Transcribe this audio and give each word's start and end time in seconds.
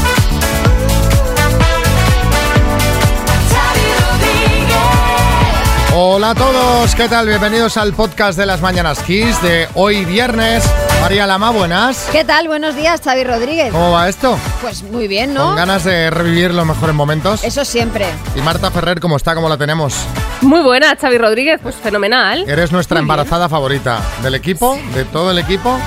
Hola 5.93 6.29
a 6.31 6.35
todos, 6.35 6.95
¿qué 6.95 7.09
tal? 7.09 7.27
Bienvenidos 7.27 7.75
al 7.77 7.93
podcast 7.93 8.37
de 8.37 8.45
las 8.45 8.61
Mañanas 8.61 8.99
Kiss 8.99 9.41
de 9.41 9.67
hoy 9.75 10.05
viernes. 10.05 10.63
María 11.01 11.27
Lama, 11.27 11.49
buenas. 11.49 12.07
¿Qué 12.11 12.23
tal? 12.23 12.47
Buenos 12.47 12.75
días, 12.75 13.01
Xavi 13.03 13.23
Rodríguez. 13.25 13.71
¿Cómo 13.73 13.91
va 13.91 14.07
esto? 14.07 14.37
Pues 14.61 14.83
muy 14.83 15.07
bien, 15.07 15.33
¿Con 15.35 15.49
¿no? 15.49 15.55
ganas 15.55 15.83
de 15.83 16.09
revivir 16.09 16.53
los 16.53 16.65
mejores 16.65 16.95
momentos? 16.95 17.43
Eso 17.43 17.65
siempre. 17.65 18.05
¿Y 18.35 18.41
Marta 18.41 18.71
Ferrer 18.71 18.99
cómo 19.01 19.17
está? 19.17 19.35
¿Cómo 19.35 19.49
la 19.49 19.57
tenemos? 19.57 19.95
Muy 20.41 20.61
buena, 20.61 20.95
Xavi 20.95 21.17
Rodríguez, 21.17 21.59
pues 21.61 21.75
fenomenal. 21.75 22.45
Eres 22.47 22.71
nuestra 22.71 22.99
embarazada 22.99 23.49
favorita 23.49 23.99
del 24.23 24.35
equipo, 24.35 24.79
de 24.93 25.03
todo 25.05 25.31
el 25.31 25.39
equipo, 25.39 25.77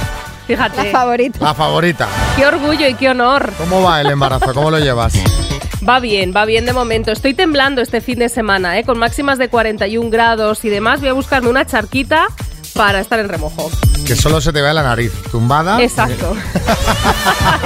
Fíjate, 0.47 0.85
La 0.85 0.99
favorita. 0.99 1.39
la 1.41 1.55
favorita. 1.55 2.09
qué 2.37 2.47
orgullo 2.47 2.87
y 2.89 2.95
qué 2.95 3.09
honor. 3.11 3.53
¿Cómo 3.59 3.83
va 3.83 4.01
el 4.01 4.09
embarazo? 4.11 4.53
¿Cómo 4.53 4.71
lo 4.71 4.79
llevas? 4.79 5.15
Va 5.87 6.01
bien, 6.01 6.33
va 6.37 6.45
bien 6.45 6.65
de 6.67 6.73
momento. 6.73 7.13
Estoy 7.13 7.35
temblando 7.35 7.81
este 7.83 8.01
fin 8.01 8.19
de 8.19 8.29
semana, 8.29 8.79
¿eh? 8.79 8.85
con 8.85 8.99
máximas 8.99 9.39
de 9.39 9.49
41 9.49 10.11
grados 10.11 10.65
y 10.65 10.69
demás. 10.71 11.01
Voy 11.01 11.09
a 11.09 11.13
buscarme 11.13 11.49
una 11.49 11.65
charquita 11.67 12.27
para 12.75 13.01
estar 13.01 13.19
en 13.21 13.29
remojo. 13.29 13.71
Que 14.07 14.17
solo 14.17 14.41
se 14.41 14.53
te 14.53 14.61
vea 14.61 14.73
la 14.75 14.83
nariz 14.83 15.13
tumbada. 15.31 15.83
Exacto. 15.83 16.37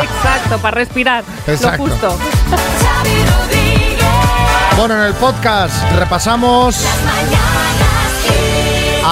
Exacto, 0.03 0.59
para 0.63 0.75
respirar. 0.77 1.25
Exacto. 1.47 1.85
Lo 1.87 1.93
justo. 1.93 2.19
Bueno, 4.77 4.95
en 4.95 5.07
el 5.09 5.15
podcast 5.15 5.75
repasamos 5.97 6.77
Las 6.81 7.03
mañanas 7.03 7.79
Kiss. 7.79 7.88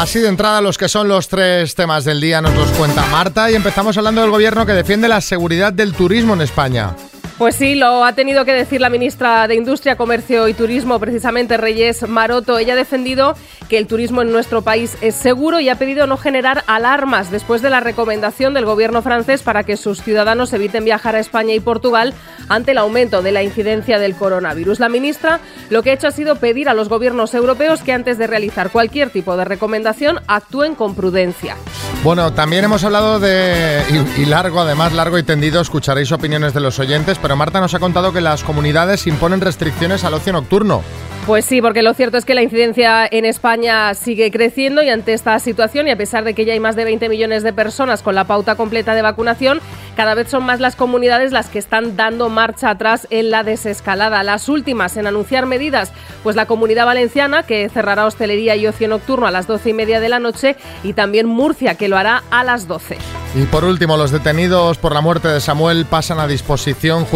Así 0.01 0.21
de 0.21 0.29
entrada 0.29 0.61
los 0.61 0.77
que 0.79 0.89
son 0.89 1.09
los 1.09 1.29
tres 1.29 1.75
temas 1.75 2.05
del 2.05 2.21
día, 2.21 2.43
nos 2.43 2.55
los 2.55 2.69
cuenta 2.73 3.07
Marta 3.07 3.51
y 3.51 3.55
empezamos 3.55 3.97
hablando 3.97 4.21
del 4.21 4.31
gobierno 4.31 4.67
que 4.67 4.73
defiende 4.73 5.09
la 5.09 5.21
seguridad 5.21 5.73
del 5.73 5.95
turismo 5.95 6.35
en 6.35 6.43
España. 6.43 6.95
Pues 7.39 7.57
sí, 7.57 7.75
lo 7.75 8.03
ha 8.03 8.15
tenido 8.15 8.47
que 8.47 8.55
decir 8.55 8.81
la 8.81 8.89
ministra 8.89 9.47
de 9.47 9.57
Industria, 9.57 9.97
Comercio 9.97 10.49
y 10.49 10.55
Turismo, 10.55 10.99
precisamente 10.99 11.59
Reyes 11.59 12.09
Maroto. 12.09 12.59
Ella 12.59 12.73
ha 12.73 12.77
defendido 12.77 13.35
que 13.69 13.77
el 13.77 13.87
turismo 13.87 14.23
en 14.23 14.33
nuestro 14.33 14.63
país 14.63 14.97
es 15.03 15.17
seguro 15.17 15.61
y 15.61 15.69
ha 15.69 15.75
pedido 15.75 16.07
no 16.07 16.17
generar 16.17 16.65
alarmas 16.67 17.31
después 17.31 17.61
de 17.61 17.69
la 17.69 17.81
recomendación 17.81 18.55
del 18.55 18.65
gobierno 18.65 19.03
francés 19.03 19.43
para 19.43 19.65
que 19.65 19.77
sus 19.77 20.03
ciudadanos 20.03 20.53
eviten 20.55 20.87
viajar 20.87 21.15
a 21.15 21.21
España 21.21 21.53
y 21.53 21.61
Portugal 21.61 22.15
ante 22.49 22.71
el 22.71 22.79
aumento 22.79 23.21
de 23.21 23.33
la 23.33 23.43
incidencia 23.43 23.99
del 23.99 24.15
coronavirus. 24.15 24.81
La 24.81 24.89
ministra 24.89 25.41
lo 25.69 25.83
que 25.83 25.91
ha 25.91 25.95
hecho 25.95 26.09
ha 26.09 26.13
sido 26.13 26.37
pedir 26.37 26.71
a 26.71 26.75
los 26.75 26.89
gobiernos 26.89 27.35
europeos 27.35 27.83
que 27.83 27.93
antes 27.93 28.17
de 28.17 28.27
realizar 28.27 28.71
cualquier 28.71 29.11
tipo 29.11 29.37
de 29.37 29.45
recomendación 29.45 30.21
actúen 30.27 30.75
con 30.75 30.95
prudencia. 30.95 31.57
Bueno, 32.03 32.33
también 32.33 32.65
hemos 32.65 32.85
hablado 32.85 33.19
de, 33.19 33.83
y, 34.17 34.27
largo, 34.27 34.61
además 34.61 34.93
largo 34.93 35.19
y 35.19 35.25
tendido, 35.25 35.61
escucharéis 35.61 36.13
opiniones 36.13 36.55
de 36.55 36.61
los 36.61 36.79
oyentes, 36.79 37.19
pero 37.27 37.35
Marta 37.35 37.59
nos 37.59 37.75
ha 37.75 37.81
contado 37.81 38.13
que 38.13 38.21
las 38.21 38.45
comunidades 38.45 39.09
imponen 39.09 39.41
restricciones 39.41 40.05
al 40.05 40.15
ocio 40.15 40.33
nocturno. 40.33 40.85
Pues 41.27 41.45
sí, 41.45 41.61
porque 41.61 41.83
lo 41.83 41.93
cierto 41.93 42.19
es 42.19 42.25
que 42.25 42.35
la 42.35 42.43
incidencia 42.43 43.05
en 43.05 43.25
España 43.25 43.93
sigue 43.95 44.31
creciendo 44.31 44.81
y 44.81 44.91
ante 44.91 45.13
esta 45.13 45.37
situación 45.41 45.89
y 45.89 45.91
a 45.91 45.97
pesar 45.97 46.23
de 46.23 46.35
que 46.35 46.45
ya 46.45 46.53
hay 46.53 46.61
más 46.61 46.77
de 46.77 46.85
20 46.85 47.09
millones 47.09 47.43
de 47.43 47.53
personas 47.53 48.03
con 48.03 48.15
la 48.15 48.29
pauta 48.29 48.55
completa 48.55 48.95
de 48.95 49.03
vacunación, 49.03 49.59
cada 49.97 50.15
vez 50.15 50.31
son 50.31 50.45
más 50.45 50.61
las 50.61 50.77
comunidades 50.77 51.33
las 51.33 51.49
que 51.49 51.59
están 51.59 51.97
dando 51.97 52.29
marcha 52.29 52.71
atrás 52.71 53.09
en 53.11 53.33
la 53.33 53.43
desescalada. 53.43 54.23
Las 54.23 54.49
últimas 54.49 54.97
en 54.97 55.09
anunciar 55.09 55.47
medidas, 55.47 55.91
pues 56.23 56.37
la 56.37 56.47
Comunidad 56.47 56.87
Valenciana, 56.87 57.43
que 57.43 57.69
cerrará 57.71 58.07
hostelería 58.07 58.55
y 58.55 58.69
ocio 58.69 58.87
nocturno 58.87 59.27
a 59.27 59.33
las 59.33 59.49
12 59.49 59.71
y 59.71 59.73
media 59.73 59.99
de 59.99 60.09
la 60.09 60.21
noche, 60.21 60.55
y 60.85 60.93
también 60.93 61.27
Murcia, 61.27 61.75
que 61.75 61.89
lo 61.89 61.99
hará 61.99 62.23
a 62.31 62.45
las 62.45 62.69
12. 62.69 62.99
Y 63.35 63.47
por 63.47 63.65
último, 63.65 63.97
los 63.97 64.13
detenidos 64.13 64.79
por 64.79 64.95
la 64.95 65.01
muerte 65.01 65.27
de 65.27 65.41
Samuel 65.41 65.87
pasan 65.87 66.21
a 66.21 66.29
disposición 66.29 67.05
judicial. 67.05 67.16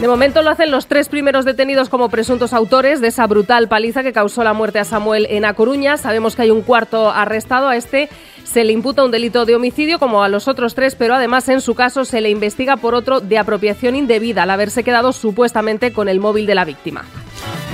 De 0.00 0.08
momento 0.08 0.40
lo 0.42 0.50
hacen 0.50 0.70
los 0.70 0.86
tres 0.86 1.10
primeros 1.10 1.44
detenidos 1.44 1.90
como 1.90 2.08
presuntos 2.08 2.54
autores 2.54 3.02
de 3.02 3.08
esa 3.08 3.26
brutal 3.26 3.68
paliza 3.68 4.02
que 4.02 4.14
causó 4.14 4.42
la 4.42 4.54
muerte 4.54 4.78
a 4.78 4.84
Samuel 4.84 5.26
en 5.28 5.44
A 5.44 5.52
Coruña. 5.52 5.98
Sabemos 5.98 6.34
que 6.34 6.42
hay 6.42 6.50
un 6.50 6.62
cuarto 6.62 7.10
arrestado. 7.10 7.68
A 7.68 7.76
este 7.76 8.08
se 8.44 8.64
le 8.64 8.72
imputa 8.72 9.04
un 9.04 9.10
delito 9.10 9.44
de 9.44 9.54
homicidio 9.54 9.98
como 9.98 10.22
a 10.22 10.28
los 10.28 10.48
otros 10.48 10.74
tres, 10.74 10.94
pero 10.94 11.14
además 11.14 11.48
en 11.50 11.60
su 11.60 11.74
caso 11.74 12.06
se 12.06 12.22
le 12.22 12.30
investiga 12.30 12.78
por 12.78 12.94
otro 12.94 13.20
de 13.20 13.38
apropiación 13.38 13.94
indebida 13.94 14.44
al 14.44 14.50
haberse 14.50 14.84
quedado 14.84 15.12
supuestamente 15.12 15.92
con 15.92 16.08
el 16.08 16.18
móvil 16.18 16.46
de 16.46 16.54
la 16.54 16.64
víctima. 16.64 17.04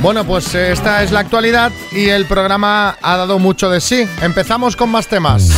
Bueno, 0.03 0.25
pues 0.25 0.55
eh, 0.55 0.73
esta 0.73 1.03
es 1.03 1.13
la 1.13 1.21
actualidad 1.21 1.73
y 1.93 2.09
el 2.09 2.27
programa 2.27 2.97
ha 3.01 3.17
dado 3.17 3.39
mucho 3.39 3.71
de 3.71 3.81
sí. 3.81 4.05
Empezamos 4.21 4.77
con 4.77 4.91
más 4.91 5.07
temas. 5.07 5.51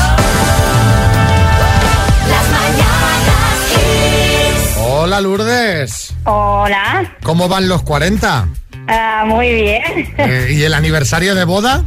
Hola 5.09 5.23
Lourdes, 5.23 6.13
Hola, 6.25 7.17
¿cómo 7.23 7.49
van 7.49 7.67
los 7.67 7.81
40? 7.83 8.47
Ah, 8.89 9.25
muy 9.27 9.55
bien. 9.55 9.83
Eh, 10.19 10.49
¿Y 10.51 10.63
el 10.65 10.75
aniversario 10.75 11.35
de 11.35 11.45
boda? 11.45 11.83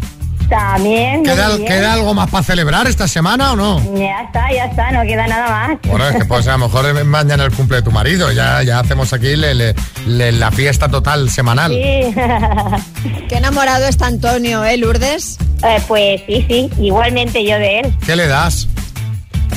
También. 0.49 1.17
muy 1.19 1.25
¿Queda, 1.29 1.49
bien. 1.55 1.67
¿Queda 1.67 1.93
algo 1.93 2.15
más 2.15 2.31
para 2.31 2.43
celebrar 2.43 2.87
esta 2.87 3.07
semana 3.07 3.51
o 3.51 3.55
no? 3.55 3.79
Ya 3.95 4.23
está, 4.23 4.51
ya 4.51 4.65
está, 4.65 4.91
no 4.91 5.03
queda 5.03 5.27
nada 5.27 5.47
más. 5.51 5.77
Bueno, 5.83 6.07
es 6.09 6.15
que 6.15 6.25
pues 6.25 6.47
a 6.47 6.53
lo 6.53 6.65
mejor 6.67 6.87
es 6.97 7.05
mañana 7.05 7.43
el 7.45 7.51
cumple 7.51 7.75
de 7.77 7.83
tu 7.83 7.91
marido, 7.91 8.31
ya, 8.31 8.63
ya 8.63 8.79
hacemos 8.79 9.13
aquí 9.13 9.35
le- 9.35 9.53
le- 9.53 9.75
le- 10.07 10.31
la 10.31 10.49
fiesta 10.49 10.89
total 10.89 11.29
semanal. 11.29 11.71
Sí. 11.73 12.15
Qué 13.29 13.35
enamorado 13.35 13.85
está 13.85 14.07
Antonio, 14.07 14.65
¿eh, 14.65 14.77
Lourdes? 14.77 15.37
Eh, 15.63 15.77
pues 15.87 16.21
sí, 16.25 16.43
sí, 16.49 16.71
igualmente 16.79 17.45
yo 17.45 17.59
de 17.59 17.81
él. 17.81 17.93
¿Qué 18.03 18.15
le 18.15 18.25
das? 18.25 18.67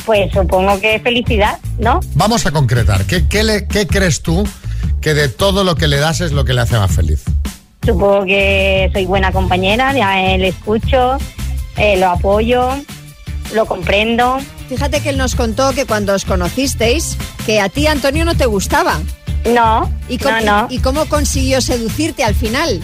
Pues 0.04 0.31
supongo 0.32 0.78
que 0.81 0.98
felicidad, 1.00 1.59
¿no? 1.78 2.00
Vamos 2.15 2.44
a 2.47 2.50
concretar, 2.50 3.04
¿qué, 3.06 3.26
qué 3.26 3.42
le- 3.42 3.66
qué 3.66 3.87
crees 3.87 4.20
tú 4.22 4.47
que 5.00 5.15
de 5.15 5.28
todo 5.28 5.65
lo 5.65 5.75
que 5.76 5.88
le 5.88 5.97
das 5.98 6.20
es 6.20 6.32
lo 6.32 6.44
que 6.44 6.53
le 6.54 6.60
hace 6.60 6.78
más 6.78 6.91
feliz? 6.94 7.22
Supongo 7.84 8.25
que 8.25 8.91
soy 8.92 9.06
buena 9.06 9.32
compañera, 9.32 9.92
ya 9.94 10.20
eh, 10.34 10.38
le 10.38 10.48
escucho, 10.48 11.16
eh, 11.76 11.97
lo 11.98 12.09
apoyo, 12.10 12.69
lo 13.54 13.66
comprendo. 13.66 14.38
Fíjate 14.69 15.00
que 15.00 15.10
él 15.10 15.19
nos 15.19 15.34
contó 15.34 15.72
que 15.72 15.84
cuando 15.84 16.15
os 16.15 16.25
conocisteis, 16.25 17.16
que 17.47 17.60
a 17.60 17.69
ti 17.69 17.86
Antonio 17.86 18.25
no 18.25 18.34
te 18.34 18.47
gustaba. 18.47 19.00
No, 19.54 19.91
¿Y 20.09 20.16
cómo, 20.16 20.41
no, 20.41 20.62
no. 20.62 20.66
¿Y 20.71 20.78
cómo 20.78 21.04
consiguió 21.06 21.60
seducirte 21.60 22.25
al 22.25 22.34
final? 22.34 22.81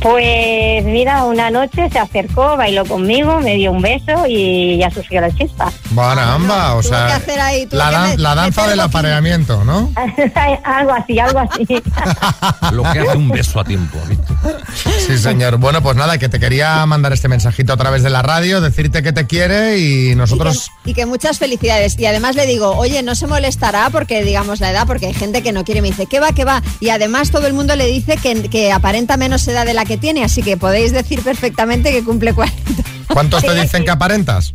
Pues 0.00 0.82
mira, 0.84 1.24
una 1.24 1.50
noche 1.50 1.90
se 1.90 1.98
acercó, 1.98 2.56
bailó 2.56 2.86
conmigo, 2.86 3.38
me 3.40 3.56
dio 3.56 3.70
un 3.70 3.82
beso 3.82 4.24
y 4.26 4.78
ya 4.78 4.90
surgió 4.90 5.20
la 5.20 5.30
chispa. 5.30 5.70
Baramba, 5.90 6.74
o 6.76 6.80
tuvo 6.80 6.90
sea, 6.94 7.06
que 7.08 7.12
hacer 7.12 7.40
ahí- 7.40 7.68
la, 7.70 7.86
que 7.90 7.92
dan- 7.94 8.10
me- 8.10 8.16
la 8.16 8.34
danza 8.34 8.66
del 8.66 8.80
apareamiento, 8.80 9.62
¿no? 9.64 9.92
algo 10.64 10.92
así, 10.94 11.18
algo 11.18 11.40
así. 11.40 11.66
Lo 12.72 12.82
que 12.84 13.00
hace 13.00 13.16
un 13.18 13.28
beso 13.28 13.60
a 13.60 13.64
tiempo. 13.64 13.98
¿viste? 14.08 14.32
Sí, 15.06 15.18
señor. 15.18 15.56
Bueno, 15.56 15.82
pues 15.82 15.96
nada, 15.96 16.18
que 16.18 16.28
te 16.28 16.38
quería 16.38 16.84
mandar 16.86 17.12
este 17.12 17.28
mensajito 17.28 17.72
a 17.72 17.76
través 17.76 18.02
de 18.02 18.10
la 18.10 18.22
radio, 18.22 18.60
decirte 18.60 19.02
que 19.02 19.12
te 19.12 19.26
quiere 19.26 19.78
y 19.78 20.14
nosotros... 20.14 20.70
Y 20.84 20.84
que, 20.84 20.90
y 20.90 20.94
que 20.94 21.06
muchas 21.06 21.38
felicidades. 21.38 21.98
Y 21.98 22.06
además 22.06 22.36
le 22.36 22.46
digo, 22.46 22.76
oye, 22.76 23.02
no 23.02 23.14
se 23.14 23.26
molestará 23.26 23.90
porque, 23.90 24.24
digamos, 24.24 24.60
la 24.60 24.70
edad, 24.70 24.86
porque 24.86 25.06
hay 25.06 25.14
gente 25.14 25.42
que 25.42 25.52
no 25.52 25.64
quiere. 25.64 25.82
Me 25.82 25.88
dice, 25.88 26.06
¿qué 26.06 26.20
va, 26.20 26.32
qué 26.32 26.44
va? 26.44 26.62
Y 26.80 26.90
además 26.90 27.30
todo 27.30 27.46
el 27.46 27.54
mundo 27.54 27.74
le 27.76 27.86
dice 27.86 28.16
que, 28.16 28.48
que 28.48 28.72
aparenta 28.72 29.16
menos 29.16 29.46
edad 29.48 29.66
de 29.66 29.74
la 29.74 29.84
que 29.84 29.96
tiene, 29.96 30.24
así 30.24 30.42
que 30.42 30.56
podéis 30.56 30.92
decir 30.92 31.22
perfectamente 31.22 31.90
que 31.90 32.04
cumple 32.04 32.32
40. 32.32 32.60
¿Cuántos 33.08 33.42
te 33.42 33.54
dicen 33.60 33.84
que 33.84 33.90
aparentas? 33.90 34.54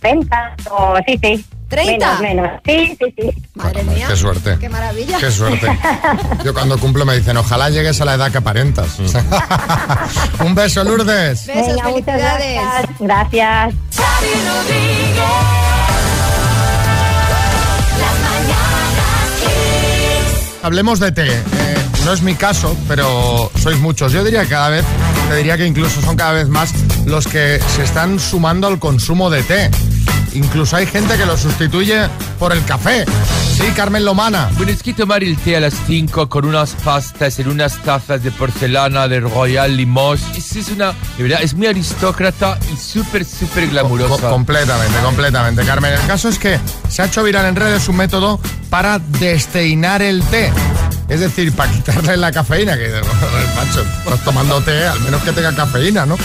30 0.00 0.56
o 0.70 0.96
sí, 1.06 1.18
sí. 1.22 1.44
30. 1.72 2.18
Menos, 2.18 2.20
menos. 2.20 2.50
Sí, 2.66 2.96
sí, 3.00 3.14
sí. 3.16 3.42
Madre 3.54 3.72
Bueno, 3.82 3.92
mía. 3.92 4.06
Qué 4.08 4.16
suerte. 4.16 4.56
Qué 4.60 4.68
maravilla. 4.68 5.16
Qué 5.18 5.30
suerte. 5.30 5.78
Yo 6.44 6.52
cuando 6.52 6.78
cumplo 6.78 7.06
me 7.06 7.16
dicen, 7.16 7.36
ojalá 7.38 7.70
llegues 7.70 7.98
a 8.00 8.04
la 8.04 8.14
edad 8.14 8.30
que 8.30 8.38
aparentas. 8.38 8.98
Un 10.44 10.54
beso, 10.54 10.84
Lourdes. 10.84 11.46
Besos, 11.46 11.66
Venga, 11.66 11.88
muchas 11.88 12.04
felicidades. 12.04 12.60
gracias. 13.00 13.00
Gracias. 13.00 13.74
Kiss. 19.42 20.62
Hablemos 20.62 21.00
de 21.00 21.10
té. 21.12 21.26
Eh, 21.26 21.42
no 22.04 22.12
es 22.12 22.22
mi 22.22 22.34
caso, 22.34 22.76
pero 22.86 23.50
sois 23.60 23.78
muchos. 23.78 24.12
Yo 24.12 24.22
diría 24.22 24.42
que 24.42 24.48
cada 24.50 24.68
vez, 24.68 24.84
te 25.28 25.36
diría 25.36 25.56
que 25.56 25.66
incluso 25.66 26.00
son 26.02 26.16
cada 26.16 26.32
vez 26.32 26.48
más 26.48 26.72
los 27.06 27.26
que 27.26 27.60
se 27.76 27.82
están 27.82 28.20
sumando 28.20 28.66
al 28.66 28.78
consumo 28.78 29.30
de 29.30 29.42
té. 29.42 29.70
Incluso 30.34 30.76
hay 30.76 30.86
gente 30.86 31.16
que 31.16 31.26
lo 31.26 31.36
sustituye 31.36 32.08
por 32.38 32.52
el 32.52 32.64
café. 32.64 33.04
Sí, 33.54 33.64
Carmen 33.76 34.04
Lomana. 34.04 34.48
Bueno, 34.56 34.72
es 34.72 34.82
que 34.82 34.94
tomar 34.94 35.22
el 35.22 35.36
té 35.36 35.56
a 35.56 35.60
las 35.60 35.74
5 35.86 36.28
con 36.28 36.46
unas 36.46 36.70
pastas 36.72 37.38
en 37.38 37.48
unas 37.48 37.76
tazas 37.82 38.22
de 38.22 38.30
porcelana 38.30 39.08
de 39.08 39.20
Royal 39.20 39.76
Limoges, 39.76 40.22
es, 40.36 40.56
es 40.56 40.68
una, 40.68 40.92
de 41.16 41.22
verdad, 41.24 41.40
es 41.42 41.52
muy 41.54 41.66
aristócrata 41.66 42.58
y 42.72 42.76
súper, 42.76 43.24
súper 43.26 43.64
Co- 43.66 43.70
glamurosa. 43.72 44.30
completamente, 44.30 44.98
completamente. 45.00 45.64
Carmen, 45.64 45.92
el 45.92 46.06
caso 46.06 46.28
es 46.30 46.38
que 46.38 46.58
se 46.88 47.02
ha 47.02 47.04
hecho 47.06 47.22
viral 47.22 47.44
en 47.46 47.56
redes 47.56 47.86
un 47.88 47.96
método 47.96 48.40
para 48.70 48.98
desteinar 48.98 50.00
el 50.02 50.22
té. 50.24 50.50
Es 51.08 51.20
decir, 51.20 51.52
para 51.52 51.70
quitarle 51.70 52.16
la 52.16 52.32
cafeína, 52.32 52.76
que 52.78 52.88
macho, 53.56 53.82
estás 54.04 54.24
tomando 54.24 54.62
té, 54.62 54.86
al 54.86 55.00
menos 55.00 55.20
que 55.22 55.32
tenga 55.32 55.54
cafeína, 55.54 56.06
¿no? 56.06 56.16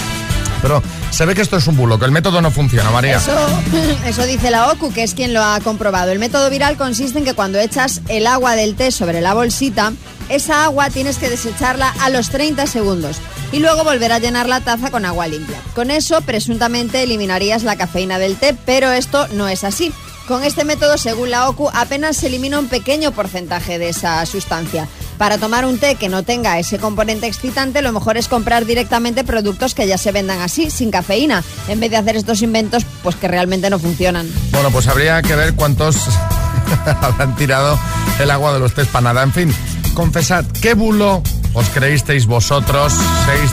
Pero 0.61 0.81
Se 1.11 1.25
ve 1.25 1.33
que 1.33 1.41
esto 1.41 1.57
es 1.57 1.65
un 1.67 1.75
bulo, 1.75 1.97
que 1.97 2.05
el 2.05 2.11
método 2.11 2.41
no 2.41 2.51
funciona, 2.51 2.91
María. 2.91 3.17
Eso, 3.17 3.31
eso 4.05 4.25
dice 4.25 4.51
la 4.51 4.71
OCU, 4.71 4.93
que 4.93 5.03
es 5.03 5.13
quien 5.13 5.33
lo 5.33 5.43
ha 5.43 5.59
comprobado. 5.61 6.11
El 6.11 6.19
método 6.19 6.49
viral 6.49 6.77
consiste 6.77 7.17
en 7.19 7.25
que 7.25 7.33
cuando 7.33 7.59
echas 7.59 8.01
el 8.07 8.27
agua 8.27 8.55
del 8.55 8.75
té 8.75 8.91
sobre 8.91 9.21
la 9.21 9.33
bolsita, 9.33 9.93
esa 10.29 10.65
agua 10.65 10.89
tienes 10.89 11.17
que 11.17 11.29
desecharla 11.29 11.93
a 12.01 12.09
los 12.09 12.29
30 12.29 12.67
segundos 12.67 13.17
y 13.51 13.59
luego 13.59 13.83
volver 13.83 14.11
a 14.11 14.19
llenar 14.19 14.47
la 14.47 14.61
taza 14.61 14.91
con 14.91 15.05
agua 15.05 15.27
limpia. 15.27 15.59
Con 15.73 15.89
eso, 15.89 16.21
presuntamente, 16.21 17.03
eliminarías 17.03 17.63
la 17.63 17.77
cafeína 17.77 18.19
del 18.19 18.35
té, 18.35 18.55
pero 18.65 18.91
esto 18.91 19.27
no 19.29 19.47
es 19.47 19.63
así. 19.63 19.93
Con 20.27 20.43
este 20.43 20.65
método, 20.65 20.97
según 20.97 21.31
la 21.31 21.47
OCU, 21.47 21.69
apenas 21.73 22.17
se 22.17 22.27
elimina 22.27 22.59
un 22.59 22.67
pequeño 22.67 23.13
porcentaje 23.13 23.79
de 23.79 23.89
esa 23.89 24.25
sustancia. 24.25 24.89
Para 25.17 25.37
tomar 25.37 25.65
un 25.65 25.79
té 25.79 25.95
que 25.95 26.09
no 26.09 26.23
tenga 26.23 26.59
ese 26.59 26.77
componente 26.77 27.27
excitante, 27.27 27.81
lo 27.81 27.91
mejor 27.91 28.17
es 28.17 28.27
comprar 28.27 28.65
directamente 28.65 29.23
productos 29.23 29.73
que 29.73 29.87
ya 29.87 29.97
se 29.97 30.11
vendan 30.11 30.41
así, 30.41 30.69
sin 30.69 30.91
cafeína, 30.91 31.43
en 31.67 31.79
vez 31.79 31.91
de 31.91 31.97
hacer 31.97 32.15
estos 32.15 32.41
inventos 32.41 32.85
pues 33.03 33.15
que 33.15 33.27
realmente 33.27 33.69
no 33.69 33.79
funcionan. 33.79 34.29
Bueno, 34.51 34.69
pues 34.71 34.87
habría 34.87 35.21
que 35.21 35.35
ver 35.35 35.55
cuántos 35.55 35.97
habrán 37.01 37.35
tirado 37.35 37.79
el 38.19 38.31
agua 38.31 38.53
de 38.53 38.59
los 38.59 38.73
test 38.73 38.91
para 38.91 39.13
nada. 39.13 39.23
En 39.23 39.33
fin, 39.33 39.53
confesad, 39.93 40.45
¿qué 40.61 40.73
bulo 40.73 41.23
os 41.57 41.69
creísteis 41.69 42.27
vosotros? 42.27 42.93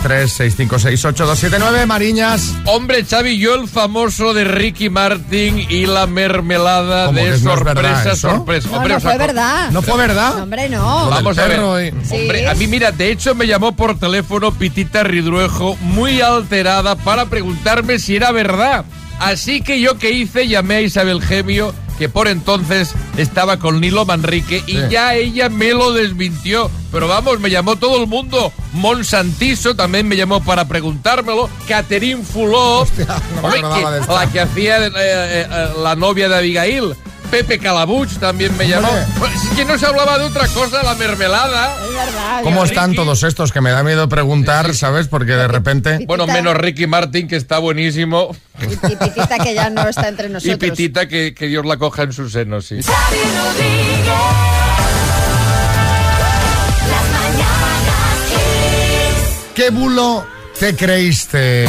636568279, 0.04 1.86
Mariñas. 1.86 2.52
Hombre, 2.66 3.02
Xavi, 3.04 3.38
yo 3.38 3.54
el 3.54 3.66
famoso 3.66 4.34
de 4.34 4.44
Ricky 4.44 4.90
Martin 4.90 5.64
y 5.70 5.86
la 5.86 6.06
mermelada 6.06 7.06
¿Cómo 7.06 7.18
de 7.18 7.24
que 7.24 7.30
no 7.30 7.34
es 7.36 7.40
sorpresa, 7.42 8.14
sorpresa. 8.14 8.68
No, 8.68 8.76
Hombre, 8.76 8.90
no 8.90 8.96
¿os 8.98 9.02
fue 9.02 9.16
verdad. 9.16 9.70
¿No 9.70 9.80
fue 9.80 9.96
verdad? 9.96 10.42
Hombre, 10.42 10.68
no. 10.68 11.08
Vamos 11.08 11.38
a 11.38 11.46
ver. 11.46 11.94
Sí. 12.04 12.14
Hombre, 12.14 12.46
a 12.46 12.54
mí, 12.54 12.66
mira, 12.66 12.92
de 12.92 13.10
hecho 13.10 13.34
me 13.34 13.46
llamó 13.46 13.74
por 13.74 13.98
teléfono 13.98 14.52
Pitita 14.52 15.02
Ridruejo, 15.02 15.76
muy 15.80 16.20
alterada, 16.20 16.96
para 16.96 17.24
preguntarme 17.26 17.98
si 17.98 18.16
era 18.16 18.32
verdad. 18.32 18.84
Así 19.18 19.62
que 19.62 19.80
yo 19.80 19.96
que 19.96 20.10
hice, 20.10 20.46
llamé 20.46 20.74
a 20.74 20.80
Isabel 20.82 21.22
Gemio, 21.22 21.74
que 21.98 22.08
por 22.08 22.28
entonces 22.28 22.94
estaba 23.16 23.58
con 23.58 23.80
Nilo 23.80 24.04
Manrique, 24.04 24.62
y 24.66 24.72
Sí. 24.72 24.78
ya 24.90 25.14
ella 25.14 25.48
me 25.48 25.70
lo 25.70 25.92
desmintió. 25.92 26.70
Pero 26.92 27.08
vamos, 27.08 27.40
me 27.40 27.50
llamó 27.50 27.76
todo 27.76 28.00
el 28.00 28.06
mundo. 28.06 28.52
Monsantiso 28.72 29.74
también 29.74 30.06
me 30.06 30.16
llamó 30.16 30.42
para 30.42 30.66
preguntármelo. 30.68 31.48
Catherine 31.66 32.22
Hostia, 32.34 33.06
no 33.42 34.14
la 34.14 34.30
que 34.30 34.40
hacía 34.40 34.86
eh, 34.86 34.92
eh, 34.96 35.46
eh, 35.50 35.68
la 35.82 35.96
novia 35.96 36.28
de 36.28 36.36
Abigail. 36.36 36.94
Pepe 37.34 37.58
Calabuch 37.58 38.12
también 38.20 38.56
me 38.56 38.68
llamó. 38.68 38.96
Es 38.96 39.56
que 39.56 39.64
no 39.64 39.76
se 39.76 39.84
hablaba 39.86 40.18
de 40.18 40.24
otra 40.24 40.46
cosa, 40.46 40.84
la 40.84 40.94
mermelada. 40.94 41.74
Es 41.84 41.92
verdad. 41.92 42.42
¿Cómo 42.44 42.62
están 42.62 42.94
todos 42.94 43.24
estos? 43.24 43.50
Que 43.50 43.60
me 43.60 43.72
da 43.72 43.82
miedo 43.82 44.08
preguntar, 44.08 44.72
¿sabes? 44.72 45.08
Porque 45.08 45.32
de 45.32 45.48
repente... 45.48 46.04
Bueno, 46.06 46.28
menos 46.28 46.56
Ricky 46.56 46.86
Martin, 46.86 47.26
que 47.26 47.34
está 47.34 47.58
buenísimo. 47.58 48.36
Y, 48.60 48.74
y 48.74 48.96
Pitita 48.96 49.40
que 49.40 49.52
ya 49.52 49.68
no 49.68 49.88
está 49.88 50.06
entre 50.06 50.28
Y 50.28 50.30
nosotros. 50.30 50.58
Pitita, 50.58 51.08
que, 51.08 51.34
que 51.34 51.48
Dios 51.48 51.66
la 51.66 51.76
coja 51.76 52.04
en 52.04 52.12
su 52.12 52.30
seno, 52.30 52.60
sí. 52.60 52.78
¿Qué 59.56 59.70
bulo 59.70 60.24
te 60.60 60.76
creíste? 60.76 61.68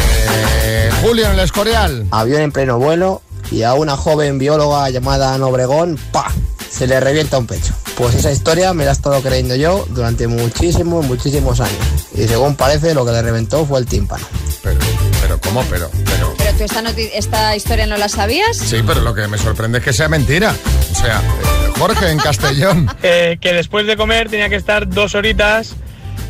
Julio 1.02 1.26
en 1.26 1.32
el 1.32 1.40
Escorial. 1.40 2.06
avión 2.12 2.42
en 2.44 2.52
pleno 2.52 2.78
vuelo 2.78 3.24
y 3.52 3.64
a 3.64 3.74
una 3.74 3.98
joven 3.98 4.38
bióloga 4.38 4.90
llamada 4.90 5.34
Ana 5.34 5.48
Obregón, 5.48 6.00
¡pa! 6.12 6.32
se 6.76 6.88
le 6.88 7.00
revienta 7.00 7.38
un 7.38 7.48
pecho. 7.48 7.74
Pues 7.96 8.16
esa 8.16 8.32
historia 8.32 8.74
me 8.74 8.84
la 8.84 8.92
he 8.92 8.94
estado 8.94 9.22
creyendo 9.22 9.56
yo 9.56 9.86
durante 9.92 10.28
muchísimos, 10.28 11.06
muchísimos 11.06 11.62
años. 11.62 11.80
Y 12.14 12.28
según 12.28 12.56
parece, 12.56 12.94
lo 12.94 13.06
que 13.06 13.14
le 13.14 13.22
reventó 13.22 13.66
fue 13.66 13.80
el 13.80 13.86
tímpano. 13.86 14.26
Pero, 14.62 14.80
pero 15.22 15.40
¿cómo? 15.40 15.64
Pero, 15.70 15.90
pero... 16.06 16.34
Pero 16.38 16.58
tú 16.58 16.64
esta, 16.66 16.82
esta 16.90 17.56
historia 17.56 17.86
no 17.88 17.96
la 17.96 18.10
sabías. 18.10 18.58
Sí, 18.58 18.82
pero 18.86 19.00
lo 19.02 19.14
que 19.14 19.28
me 19.30 19.38
sorprende 19.38 19.78
es 19.78 19.86
que 19.86 19.94
sea 19.94 20.10
mentira. 20.10 20.54
O 20.92 20.96
sea, 20.96 21.20
eh, 21.20 21.72
Jorge 21.80 22.10
en 22.10 22.18
Castellón. 22.18 22.90
eh, 23.04 23.38
que 23.40 23.54
después 23.54 23.88
de 23.88 23.96
comer 23.96 24.30
tenía 24.30 24.50
que 24.50 24.56
estar 24.58 24.90
dos 24.90 25.16
horitas 25.16 25.76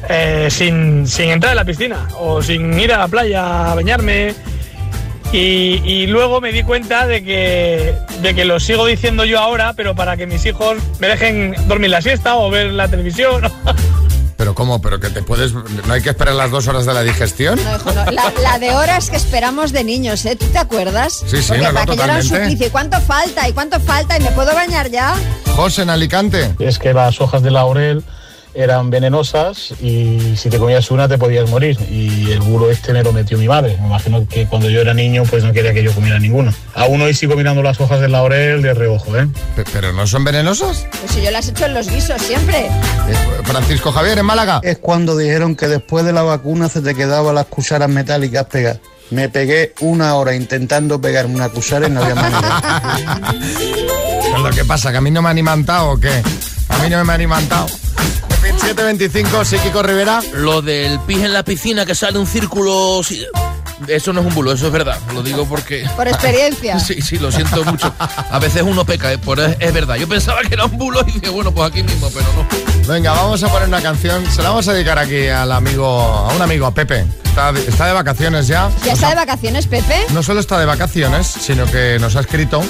eh, 0.10 0.50
sin, 0.52 1.08
sin 1.08 1.30
entrar 1.30 1.54
en 1.54 1.58
la 1.58 1.66
piscina 1.66 2.08
o 2.20 2.44
sin 2.44 2.80
ir 2.80 2.94
a 2.94 3.00
la 3.00 3.08
playa 3.08 3.72
a 3.72 3.76
bañarme. 3.76 4.36
Y, 5.36 5.82
y 5.84 6.08
luego 6.08 6.40
me 6.40 6.54
di 6.54 6.64
cuenta 6.64 7.06
de 7.08 7.22
que, 7.24 7.94
de 8.22 8.34
que 8.34 8.46
lo 8.46 8.58
sigo 8.60 8.86
diciendo 8.86 9.26
yo 9.26 9.40
ahora, 9.40 9.74
pero 9.74 9.94
para 9.94 10.16
que 10.16 10.26
mis 10.28 10.46
hijos 10.46 10.78
me 11.00 11.08
dejen 11.10 11.54
dormir 11.68 11.90
la 11.90 12.02
siesta 12.02 12.38
o 12.38 12.50
ver 12.50 12.72
la 12.72 12.88
televisión. 12.88 13.42
Pero 14.38 14.54
¿cómo? 14.54 14.82
¿Pero 14.82 15.00
que 15.00 15.10
te 15.10 15.22
puedes... 15.24 15.54
¿No 15.54 15.94
hay 15.94 16.02
que 16.02 16.10
esperar 16.10 16.36
las 16.36 16.52
dos 16.52 16.68
horas 16.68 16.86
de 16.86 16.94
la 16.94 17.04
digestión? 17.04 17.58
No, 17.64 17.76
hijo, 17.78 17.92
no. 17.94 18.12
La, 18.12 18.34
la 18.44 18.60
de 18.60 18.72
horas 18.76 19.10
que 19.10 19.16
esperamos 19.16 19.72
de 19.72 19.86
niños, 19.86 20.26
¿eh? 20.26 20.36
¿Tú 20.36 20.46
te 20.48 20.58
acuerdas? 20.58 21.24
Sí, 21.26 21.38
sí, 21.42 21.46
Porque 21.48 21.64
no, 21.64 21.70
no, 21.70 21.74
para 21.74 21.86
que 21.86 21.96
yo 21.98 22.04
era 22.04 22.14
un 22.16 22.20
totalmente. 22.22 22.28
suplicio. 22.50 22.68
¿Y 22.68 22.70
cuánto 22.70 23.00
falta? 23.00 23.48
¿Y 23.48 23.54
cuánto 23.54 23.80
falta? 23.80 24.18
¿Y 24.18 24.22
me 24.24 24.32
puedo 24.32 24.54
bañar 24.54 24.90
ya? 24.92 25.16
José 25.56 25.84
en 25.84 25.90
Alicante. 25.90 26.54
es 26.60 26.80
que 26.80 26.94
las 26.94 27.22
hojas 27.22 27.44
de 27.44 27.52
laurel 27.52 28.04
eran 28.56 28.90
venenosas 28.90 29.74
y 29.82 30.36
si 30.38 30.50
te 30.50 30.58
comías 30.58 30.90
una 30.92 31.08
te 31.08 31.18
podías 31.18 31.50
morir. 31.50 31.78
Y 31.92 32.32
el 32.32 32.40
bulo 32.40 32.70
este 32.72 32.94
me 32.94 33.04
lo 33.04 33.12
metió 33.14 33.38
mi 33.38 33.48
madre. 33.48 33.78
Me 33.82 33.88
imagino 33.88 34.26
que 34.28 34.46
cuando 34.48 34.70
yo 34.70 34.82
era 34.82 34.94
niño 34.94 35.24
pues 35.30 35.44
no 35.44 35.52
quería 35.54 35.74
que 35.74 35.84
yo 35.84 35.92
comiera 35.94 36.18
ninguno. 36.20 36.54
Aún 36.74 37.02
hoy 37.02 37.14
sigo 37.14 37.36
mirando 37.36 37.62
las 37.64 37.80
hojas 37.82 38.00
de 38.02 38.08
laurel 38.10 38.62
de 38.62 38.74
reojo, 38.74 39.16
¿eh? 39.18 39.28
Pe- 39.56 39.64
¿Pero 39.74 39.94
no 39.94 40.08
son 40.08 40.24
venenosas? 40.24 40.86
Pues 41.02 41.12
si 41.12 41.22
yo 41.22 41.32
las 41.32 41.48
he 41.48 41.52
hecho 41.52 41.66
en 41.66 41.74
los 41.74 41.90
guisos 41.90 42.22
siempre. 42.22 42.66
Eh, 42.68 43.16
Francisco 43.44 43.92
Javier 43.92 44.18
en 44.20 44.26
Málaga. 44.26 44.60
Es 44.64 44.78
cuando 44.78 45.18
dijeron 45.18 45.56
que 45.56 45.68
después 45.68 46.06
de 46.06 46.14
la 46.14 46.22
vacuna 46.24 46.70
se 46.70 46.82
te 46.82 46.96
quedaban 46.96 47.36
las 47.36 47.46
cucharas 47.46 47.90
metálicas 47.90 48.46
pegadas. 48.46 48.80
Me 49.12 49.30
pegué 49.30 49.74
una 49.82 50.16
hora 50.16 50.34
intentando 50.34 51.00
pegarme 51.00 51.36
una 51.36 51.50
cuchara 51.50 51.88
y 51.88 51.92
no 51.92 52.02
había 52.02 52.16
manera. 52.16 52.82
¿Qué 54.22 54.32
es 54.36 54.40
lo 54.42 54.50
que 54.50 54.66
pasa? 54.66 54.92
¿Que 54.92 54.98
a 54.98 55.02
mí 55.02 55.12
no 55.12 55.22
me 55.22 55.30
han 55.30 55.38
imantado 55.38 55.92
o 55.92 55.98
qué? 56.00 56.24
A 56.70 56.78
mí 56.80 56.90
no 56.90 57.06
me 57.06 57.14
han 57.14 57.22
imantado. 57.22 57.68
En 58.68 58.76
fin, 58.76 58.98
725, 58.98 59.46
sí, 59.46 59.58
Kiko 59.60 59.84
Rivera. 59.84 60.22
Lo 60.34 60.62
del 60.62 61.00
pis 61.02 61.20
en 61.20 61.34
la 61.34 61.44
piscina 61.44 61.86
que 61.86 61.94
sale 61.94 62.18
un 62.18 62.26
círculo. 62.26 63.02
sí, 63.04 63.24
Eso 63.88 64.12
no 64.12 64.22
es 64.22 64.28
un 64.28 64.34
bulo, 64.34 64.54
eso 64.54 64.66
es 64.68 64.72
verdad. 64.72 64.98
Lo 65.14 65.22
digo 65.22 65.46
porque. 65.46 65.88
Por 65.96 66.08
experiencia. 66.08 66.80
Sí, 66.86 67.02
sí, 67.02 67.20
lo 67.20 67.32
siento 67.32 67.64
mucho. 67.64 67.94
A 68.00 68.40
veces 68.40 68.64
uno 68.64 68.84
peca, 68.86 69.14
eh, 69.14 69.20
pero 69.24 69.46
es, 69.46 69.56
es 69.60 69.72
verdad. 69.74 69.96
Yo 69.96 70.08
pensaba 70.08 70.42
que 70.42 70.54
era 70.56 70.66
un 70.66 70.78
bulo 70.78 71.02
y 71.08 71.12
dije, 71.12 71.30
bueno, 71.30 71.52
pues 71.52 71.70
aquí 71.72 71.84
mismo, 71.84 72.10
pero 72.12 72.26
no. 72.34 72.48
Venga, 72.92 73.12
vamos 73.12 73.44
a 73.44 73.50
poner 73.50 73.68
una 73.68 73.82
canción. 73.82 74.26
Se 74.32 74.42
la 74.42 74.50
vamos 74.50 74.68
a 74.68 74.74
dedicar 74.74 74.98
aquí 74.98 75.28
al 75.28 75.52
amigo, 75.52 75.88
a 75.88 76.34
un 76.34 76.42
amigo, 76.42 76.66
a 76.66 76.74
Pepe. 76.74 77.06
Está 77.24 77.52
de, 77.52 77.60
está 77.68 77.86
de 77.88 77.94
vacaciones 77.94 78.48
ya. 78.48 78.70
¿Ya 78.84 78.94
está 78.94 79.10
de 79.10 79.16
vacaciones, 79.16 79.68
Pepe? 79.68 80.06
No 80.10 80.24
solo 80.24 80.40
está 80.40 80.58
de 80.60 80.66
vacaciones, 80.66 81.28
sino 81.28 81.66
que 81.66 81.98
nos 82.00 82.16
ha 82.16 82.22
escrito 82.22 82.64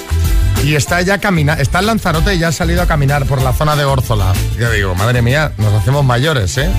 y 0.64 0.74
está 0.74 1.00
ya 1.02 1.18
caminando, 1.18 1.62
está 1.62 1.78
en 1.80 1.86
Lanzarote 1.86 2.34
y 2.34 2.38
ya 2.38 2.48
ha 2.48 2.52
salido 2.52 2.82
a 2.82 2.86
caminar 2.86 3.24
por 3.26 3.40
la 3.42 3.52
zona 3.52 3.76
de 3.76 3.84
Órzola. 3.84 4.32
Yo 4.58 4.70
digo, 4.72 4.94
madre 4.94 5.22
mía, 5.22 5.52
nos 5.58 5.72
hacemos 5.74 6.04
mayores, 6.04 6.56
¿eh? 6.58 6.70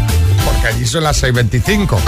Porque 0.45 0.67
allí 0.67 0.85
son 0.85 1.03
las 1.03 1.21
6.25. 1.23 1.97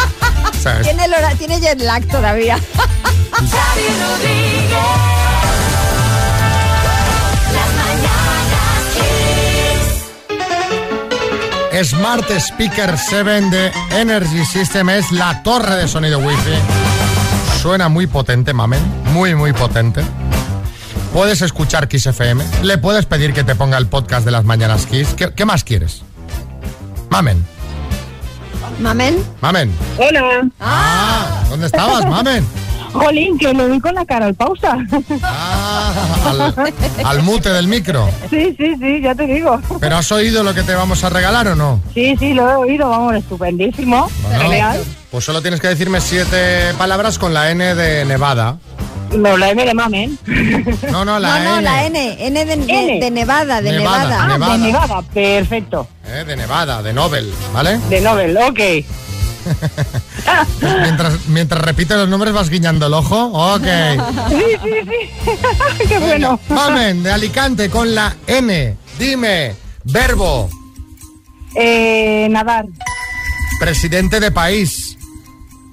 O 0.59 0.61
sea, 0.61 0.77
es- 0.81 0.87
Tiene, 0.87 1.05
el 1.05 1.13
hora- 1.13 1.35
tiene 1.35 1.61
jet 1.61 1.79
lag 1.79 2.03
todavía. 2.07 2.57
Xavi 3.31 3.87
Rodríguez. 4.01 4.73
Las 7.53 7.69
mañanas 7.79 8.83
Kiss. 11.71 11.89
Smart 11.89 12.29
Speaker 12.31 12.97
7 12.97 13.41
de 13.51 13.71
Energy 13.91 14.43
System 14.45 14.89
es 14.89 15.11
la 15.13 15.41
torre 15.43 15.75
de 15.77 15.87
sonido 15.87 16.19
Wi-Fi. 16.19 17.61
Suena 17.61 17.87
muy 17.87 18.07
potente, 18.07 18.53
mamen, 18.53 18.81
muy, 19.13 19.35
muy 19.35 19.53
potente. 19.53 20.01
Puedes 21.13 21.41
escuchar 21.41 21.87
Kiss 21.87 22.05
FM, 22.05 22.43
le 22.63 22.77
puedes 22.77 23.05
pedir 23.05 23.33
que 23.33 23.43
te 23.43 23.55
ponga 23.55 23.77
el 23.77 23.87
podcast 23.87 24.25
de 24.25 24.31
las 24.31 24.45
mañanas 24.45 24.85
Kiss. 24.85 25.09
¿Qué, 25.15 25.31
qué 25.33 25.45
más 25.45 25.63
quieres? 25.63 26.03
Mamen, 27.09 27.43
Mamen. 28.79 29.23
mamen. 29.41 29.71
Hola. 29.97 30.47
Ah, 30.59 31.43
¿dónde 31.49 31.65
estabas, 31.65 32.05
mamen? 32.05 32.45
Jolín, 32.93 33.37
que 33.37 33.53
le 33.53 33.67
doy 33.67 33.79
con 33.79 33.93
la 33.93 34.05
cara 34.05 34.27
al 34.27 34.35
pausa. 34.35 34.77
Ah, 35.21 35.93
al, 36.25 37.05
al 37.05 37.21
mute 37.23 37.49
del 37.49 37.67
micro. 37.67 38.09
Sí, 38.29 38.55
sí, 38.57 38.75
sí, 38.79 39.01
ya 39.01 39.13
te 39.13 39.27
digo. 39.27 39.59
¿Pero 39.79 39.97
has 39.97 40.11
oído 40.11 40.43
lo 40.43 40.53
que 40.55 40.63
te 40.63 40.73
vamos 40.73 41.03
a 41.03 41.09
regalar 41.09 41.49
o 41.49 41.55
no? 41.55 41.81
Sí, 41.93 42.15
sí, 42.17 42.33
lo 42.33 42.49
he 42.49 42.55
oído, 42.55 42.89
vamos, 42.89 43.15
estupendísimo. 43.15 44.09
Bueno, 44.23 44.39
Genial. 44.41 44.83
Pues 45.11 45.23
solo 45.25 45.41
tienes 45.41 45.59
que 45.59 45.67
decirme 45.67 46.01
siete 46.01 46.73
palabras 46.77 47.19
con 47.19 47.33
la 47.33 47.51
N 47.51 47.75
de 47.75 48.05
Nevada. 48.05 48.57
No, 49.17 49.37
la 49.37 49.49
M 49.49 49.65
de 49.65 49.73
mamen. 49.73 50.17
No, 50.91 51.03
no, 51.05 51.19
la 51.19 51.39
no, 51.39 51.43
no, 51.51 51.57
N. 51.57 51.61
la 51.63 51.85
N. 51.85 52.17
N 52.27 52.45
de, 52.45 52.55
de- 52.57 52.73
N. 52.73 52.99
de 52.99 53.11
Nevada, 53.11 53.61
de 53.61 53.71
Nevada, 53.71 54.03
Nevada. 54.03 54.23
Ah, 54.23 54.27
Nevada. 54.27 54.57
de 54.57 54.65
Nevada, 54.65 55.01
perfecto. 55.13 55.87
Eh, 56.05 56.23
de 56.25 56.35
Nevada, 56.35 56.81
de 56.83 56.93
Nobel, 56.93 57.33
¿vale? 57.53 57.77
De 57.89 58.01
Nobel, 58.01 58.37
ok. 58.37 58.59
Mientras, 60.83 61.27
mientras 61.27 61.61
repites 61.63 61.97
los 61.97 62.09
nombres 62.09 62.33
vas 62.33 62.49
guiñando 62.49 62.85
el 62.85 62.93
ojo. 62.93 63.31
Ok. 63.55 63.63
Sí, 64.29 64.43
sí, 64.63 64.69
sí. 64.85 65.87
Qué 65.87 65.97
bueno. 65.99 66.39
Mamen, 66.49 67.01
de 67.03 67.11
Alicante 67.11 67.69
con 67.69 67.95
la 67.95 68.15
N. 68.27 68.75
Dime, 68.99 69.55
verbo, 69.85 70.49
Eh, 71.55 72.27
nadar. 72.29 72.65
presidente 73.59 74.19
de 74.19 74.31
país, 74.31 74.97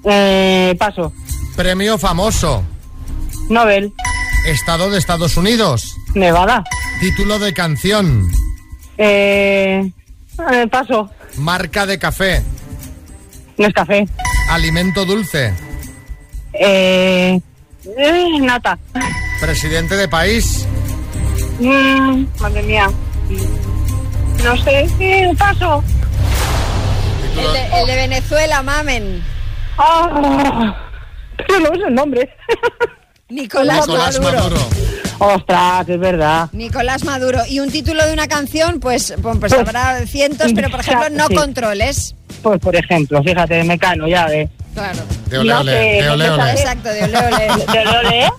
Eh, 0.03 0.75
paso. 0.79 1.11
Premio 1.55 1.97
famoso. 1.97 2.63
Nobel. 3.49 3.93
Estado 4.45 4.89
de 4.89 4.97
Estados 4.97 5.37
Unidos. 5.37 5.95
Nevada. 6.13 6.63
Título 6.99 7.39
de 7.39 7.53
canción. 7.53 8.29
Eh, 8.97 9.91
eh, 10.51 10.67
paso. 10.69 11.09
Marca 11.37 11.85
de 11.85 11.99
café. 11.99 12.43
Nescafé. 13.57 14.07
Alimento 14.49 15.05
dulce. 15.05 15.53
Eh, 16.53 17.39
eh, 17.97 18.39
nata. 18.41 18.77
Presidente 19.39 19.95
de 19.95 20.07
país. 20.07 20.65
Mm, 21.59 22.25
madre 22.39 22.63
mía. 22.63 22.89
No 24.43 24.57
sé. 24.63 24.87
Eh, 24.99 25.33
paso. 25.37 25.83
El 27.37 27.53
de, 27.53 27.79
el 27.81 27.87
de 27.87 27.95
Venezuela, 27.95 28.63
mamen. 28.63 29.23
Ah, 29.77 30.75
pero 31.37 31.59
no 31.59 31.73
es 31.73 31.87
el 31.87 31.93
nombre. 31.93 32.29
Nicolás, 33.29 33.87
Nicolás 33.87 34.19
Maduro. 34.19 34.37
Maduro. 34.41 34.69
Ostras, 35.19 35.89
es 35.89 35.99
verdad. 35.99 36.49
Nicolás 36.53 37.03
Maduro. 37.03 37.41
Y 37.49 37.59
un 37.59 37.69
título 37.69 38.05
de 38.05 38.13
una 38.13 38.27
canción, 38.27 38.79
pues, 38.79 39.13
pues, 39.21 39.37
pues 39.39 39.53
habrá 39.53 40.05
cientos, 40.05 40.51
pero 40.53 40.69
por 40.69 40.79
ejemplo, 40.79 41.09
no 41.09 41.27
sí. 41.27 41.35
controles. 41.35 42.15
Pues 42.41 42.59
por 42.59 42.75
ejemplo, 42.75 43.21
fíjate, 43.23 43.63
Mecano, 43.63 44.07
ya 44.07 44.27
de. 44.27 44.47
Claro. 44.73 44.99
De 45.29 45.37
ole, 45.39 45.53
No 45.53 45.59
ole, 45.61 45.71
sé, 45.71 46.03
de 46.03 46.09
ole, 46.09 46.25
te. 46.29 46.51
Exacto, 46.51 46.89
de 46.89 47.03
ole, 47.03 47.17
ole. 47.17 48.07
¿De? 48.09 48.29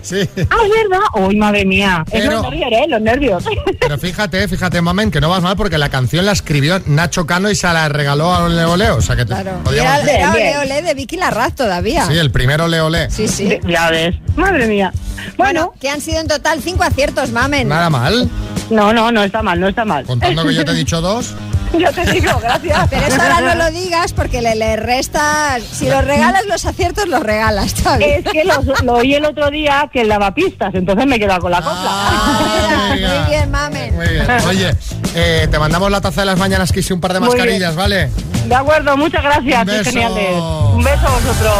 Sí. 0.00 0.16
Ah, 0.50 0.56
es 0.64 0.70
verdad. 0.90 1.26
Uy, 1.26 1.36
madre 1.36 1.64
mía. 1.66 2.04
Es 2.10 2.22
Pero- 2.22 2.42
los 2.42 2.50
nervios, 2.50 2.72
¿eh? 2.72 2.84
Los 2.88 3.00
nervios. 3.02 3.44
Pero 3.80 3.98
fíjate, 3.98 4.48
fíjate, 4.48 4.80
mamen, 4.80 5.10
que 5.10 5.20
no 5.20 5.28
vas 5.28 5.42
mal 5.42 5.56
porque 5.56 5.76
la 5.76 5.90
canción 5.90 6.24
la 6.24 6.32
escribió 6.32 6.80
Nacho 6.86 7.26
Cano 7.26 7.50
y 7.50 7.54
se 7.54 7.66
la 7.66 7.88
regaló 7.88 8.32
a 8.32 8.44
Ole 8.44 8.64
Ole. 8.64 8.90
O 8.90 9.02
sea 9.02 9.16
que 9.16 9.24
te- 9.24 9.34
Claro. 9.34 9.60
Podíamos- 9.64 10.02
era, 10.04 10.12
era 10.18 10.30
ole, 10.32 10.58
ole 10.58 10.82
de 10.82 10.94
Vicky 10.94 11.16
Larraz 11.16 11.54
todavía. 11.54 12.06
Sí, 12.06 12.16
el 12.16 12.30
primero 12.30 12.64
Ole 12.64 12.80
Ole. 12.80 13.10
Sí, 13.10 13.28
sí. 13.28 13.58
ya 13.66 13.90
ves. 13.90 14.14
Madre 14.36 14.66
mía. 14.66 14.92
Bueno, 15.36 15.66
Bueno, 15.68 15.74
que 15.80 15.90
han 15.90 16.00
sido 16.00 16.20
en 16.20 16.28
total 16.28 16.62
cinco 16.62 16.84
aciertos, 16.84 17.30
mamen. 17.32 17.68
Nada 17.68 17.90
mal. 17.90 18.30
no, 18.70 18.92
no, 18.94 19.12
no 19.12 19.22
está 19.24 19.42
mal, 19.42 19.60
no 19.60 19.68
está 19.68 19.84
mal. 19.84 20.04
Contando 20.04 20.44
que 20.44 20.54
yo 20.54 20.64
te 20.64 20.70
he 20.70 20.74
dicho 20.74 21.00
dos. 21.02 21.34
Yo 21.78 21.92
te 21.92 22.02
digo, 22.12 22.30
gracias. 22.40 22.86
Pero 22.88 23.06
eso 23.08 23.20
ahora 23.20 23.40
no 23.42 23.54
lo 23.56 23.70
digas 23.70 24.14
porque 24.14 24.40
le, 24.40 24.54
le 24.54 24.76
restas. 24.76 25.62
Si 25.62 25.86
los 25.86 26.02
regalas 26.02 26.37
los 26.46 26.64
aciertos, 26.64 27.08
los 27.08 27.20
regalas, 27.22 27.72
¿sabes? 27.82 28.24
Es 28.24 28.32
que 28.32 28.44
lo, 28.44 28.62
lo 28.84 28.94
oí 28.94 29.14
el 29.14 29.24
otro 29.24 29.50
día 29.50 29.88
que 29.92 30.02
el 30.02 30.08
lavapistas, 30.08 30.74
entonces 30.74 31.06
me 31.06 31.16
he 31.16 31.18
quedado 31.18 31.40
con 31.40 31.50
la 31.50 31.58
copla. 31.58 31.90
Ah, 31.90 32.88
muy 32.90 33.30
bien, 33.30 33.50
mamen. 33.50 33.94
Muy 33.96 34.08
bien. 34.08 34.26
Oye, 34.46 34.74
eh, 35.14 35.48
te 35.50 35.58
mandamos 35.58 35.90
la 35.90 36.00
taza 36.00 36.22
de 36.22 36.26
las 36.26 36.38
mañanas 36.38 36.72
que 36.72 36.80
hice 36.80 36.94
un 36.94 37.00
par 37.00 37.12
de 37.12 37.20
mascarillas, 37.20 37.74
¿vale? 37.74 38.10
De 38.46 38.54
acuerdo, 38.54 38.96
muchas 38.96 39.22
gracias. 39.22 39.60
Un 39.60 39.66
beso. 39.66 39.84
geniales. 39.90 40.30
Un 40.74 40.84
beso 40.84 41.06
a 41.06 41.10
vosotros. 41.10 41.54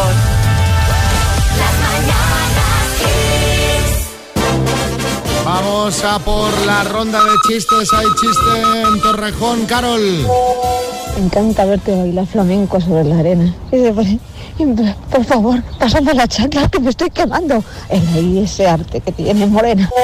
Vamos 5.45 6.05
a 6.05 6.19
por 6.19 6.67
la 6.67 6.85
ronda 6.85 7.21
de 7.25 7.31
chistes. 7.49 7.89
Hay 7.95 8.07
chiste 8.21 8.83
en 8.83 9.01
Torrejón, 9.01 9.65
Carol. 9.67 10.27
Me 11.19 11.25
encanta 11.25 11.65
verte 11.65 11.93
bailar 11.97 12.27
flamenco 12.29 12.81
sobre 12.81 13.03
la 13.03 13.19
arena. 13.19 13.53
Por, 15.11 15.25
favor, 15.25 15.61
pásame 15.77 16.15
la 16.15 16.29
chancla 16.29 16.69
que 16.69 16.79
me 16.79 16.91
estoy 16.91 17.11
quemando. 17.11 17.65
El 17.89 18.07
ahí 18.15 18.39
ese 18.45 18.69
arte 18.69 19.01
que 19.01 19.11
tiene 19.11 19.47
Morena. 19.47 19.91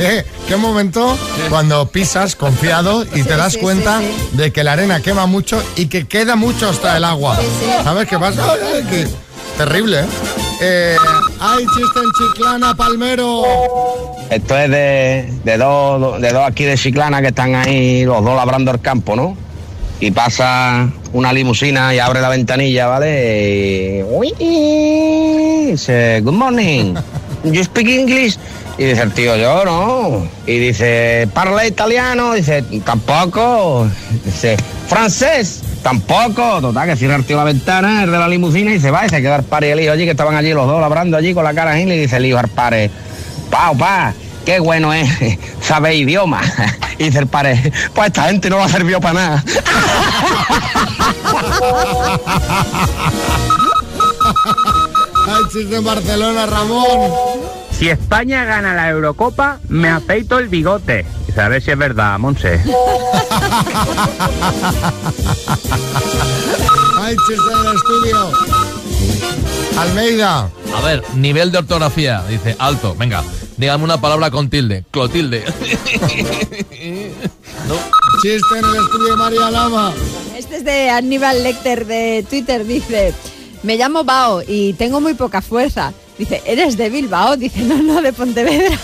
Eh, 0.00 0.24
¿Qué 0.46 0.56
momento 0.56 1.18
cuando 1.50 1.88
pisas 1.88 2.36
confiado 2.36 3.02
y 3.02 3.24
te 3.24 3.36
das 3.36 3.54
sí, 3.54 3.58
cuenta 3.58 3.98
sí, 3.98 4.36
de 4.36 4.52
que 4.52 4.62
la 4.62 4.74
arena 4.74 5.00
quema 5.00 5.26
mucho 5.26 5.60
y 5.74 5.86
que 5.86 6.06
queda 6.06 6.36
mucho 6.36 6.68
hasta 6.68 6.96
el 6.96 7.02
agua? 7.02 7.36
Sí, 7.36 7.46
sí. 7.58 7.66
¿Sabes 7.82 8.06
qué 8.06 8.16
pasa? 8.16 8.44
Ay, 8.92 9.08
Terrible, 9.56 10.02
¿eh? 10.02 10.06
Eh, 10.60 10.96
Hay 11.40 11.64
chiste 11.66 12.00
en 12.00 12.10
Chiclana, 12.34 12.74
Palmero. 12.74 13.42
Esto 14.30 14.58
es 14.58 14.70
de, 14.70 15.32
de 15.44 15.56
dos 15.56 16.20
de 16.20 16.32
dos 16.32 16.46
aquí 16.46 16.64
de 16.64 16.76
Chiclana 16.76 17.20
que 17.22 17.28
están 17.28 17.54
ahí 17.54 18.04
los 18.04 18.24
dos 18.24 18.34
labrando 18.36 18.72
el 18.72 18.80
campo, 18.80 19.14
¿no? 19.14 19.36
Y 20.00 20.10
pasa 20.10 20.88
una 21.12 21.32
limusina 21.32 21.94
y 21.94 21.98
abre 21.98 22.20
la 22.20 22.28
ventanilla, 22.28 22.86
¿vale? 22.86 24.00
Y, 24.00 24.02
uy, 24.02 24.32
dice, 25.70 26.20
good 26.22 26.34
morning, 26.34 26.94
you 27.44 27.64
speak 27.64 27.88
English? 27.88 28.36
Y 28.78 28.84
dice 28.84 29.02
el 29.02 29.12
tío, 29.12 29.36
yo 29.36 29.64
no. 29.64 30.28
Y 30.46 30.58
dice, 30.58 31.28
parla 31.34 31.66
italiano? 31.66 32.34
Dice, 32.34 32.62
tampoco. 32.84 33.88
Dice, 34.24 34.56
francés? 34.86 35.62
Tampoco. 35.88 36.60
Total, 36.60 36.86
que 36.86 36.96
cierra 36.96 37.16
el 37.16 37.24
tío 37.24 37.38
la 37.38 37.44
ventana, 37.44 38.04
el 38.04 38.10
de 38.10 38.18
la 38.18 38.28
limusina 38.28 38.74
y 38.74 38.78
se 38.78 38.90
va 38.90 39.06
y 39.06 39.08
se 39.08 39.22
queda 39.22 39.40
padre 39.40 39.68
y 39.68 39.70
el 39.70 39.80
hijo 39.80 39.92
allí, 39.92 40.04
que 40.04 40.10
estaban 40.10 40.36
allí 40.36 40.52
los 40.52 40.66
dos 40.66 40.82
labrando 40.82 41.16
allí 41.16 41.32
con 41.32 41.44
la 41.44 41.54
cara 41.54 41.80
en 41.80 41.90
y 41.90 41.96
dice 41.96 42.18
el 42.18 42.26
hijo 42.26 42.36
al 42.36 42.48
padre, 42.48 42.90
pa, 43.50 43.72
pa, 43.72 44.12
qué 44.44 44.60
bueno 44.60 44.92
es, 44.92 45.08
sabe 45.62 45.94
idioma. 45.94 46.42
Y 46.98 47.04
dice 47.04 47.20
el 47.20 47.28
padre, 47.28 47.72
pues 47.94 48.08
esta 48.08 48.24
gente 48.24 48.50
no 48.50 48.56
va 48.56 48.64
a 48.64 48.68
servir 48.68 48.98
para 48.98 49.14
nada. 49.14 49.44
Hay 55.28 55.42
chiste 55.52 55.78
Barcelona, 55.78 56.46
Ramón. 56.46 57.47
Si 57.78 57.88
España 57.88 58.44
gana 58.44 58.74
la 58.74 58.90
Eurocopa, 58.90 59.60
me 59.68 59.88
afeito 59.88 60.38
el 60.38 60.48
bigote. 60.48 61.06
Dice, 61.28 61.40
a 61.40 61.48
ver 61.48 61.62
si 61.62 61.70
es 61.70 61.78
verdad, 61.78 62.18
Monse. 62.18 62.54
Hay 67.00 67.14
chiste 67.16 67.52
en 67.52 67.66
el 67.66 67.76
estudio. 67.76 68.32
Almeida. 69.78 70.50
A 70.74 70.80
ver, 70.82 71.04
nivel 71.14 71.52
de 71.52 71.58
ortografía. 71.58 72.24
Dice, 72.28 72.56
alto, 72.58 72.96
venga. 72.98 73.22
Dígame 73.56 73.84
una 73.84 74.00
palabra 74.00 74.32
con 74.32 74.50
tilde. 74.50 74.84
Clotilde. 74.90 75.44
Chiste 78.22 78.58
en 78.58 78.64
el 78.64 78.76
estudio, 78.76 79.16
María 79.16 79.50
Lama. 79.52 79.92
Este 80.36 80.56
es 80.56 80.64
de 80.64 80.90
Aníbal 80.90 81.44
Lecter 81.44 81.86
de 81.86 82.26
Twitter. 82.28 82.66
Dice: 82.66 83.14
Me 83.62 83.76
llamo 83.76 84.02
Bao 84.02 84.42
y 84.46 84.72
tengo 84.72 85.00
muy 85.00 85.14
poca 85.14 85.42
fuerza. 85.42 85.92
Dice: 86.18 86.42
¿Eres 86.44 86.76
de 86.76 86.90
Bilbao? 86.90 87.36
Dice: 87.36 87.60
No, 87.60 87.76
no, 87.82 88.02
de 88.02 88.12
Pontevedra. 88.12 88.76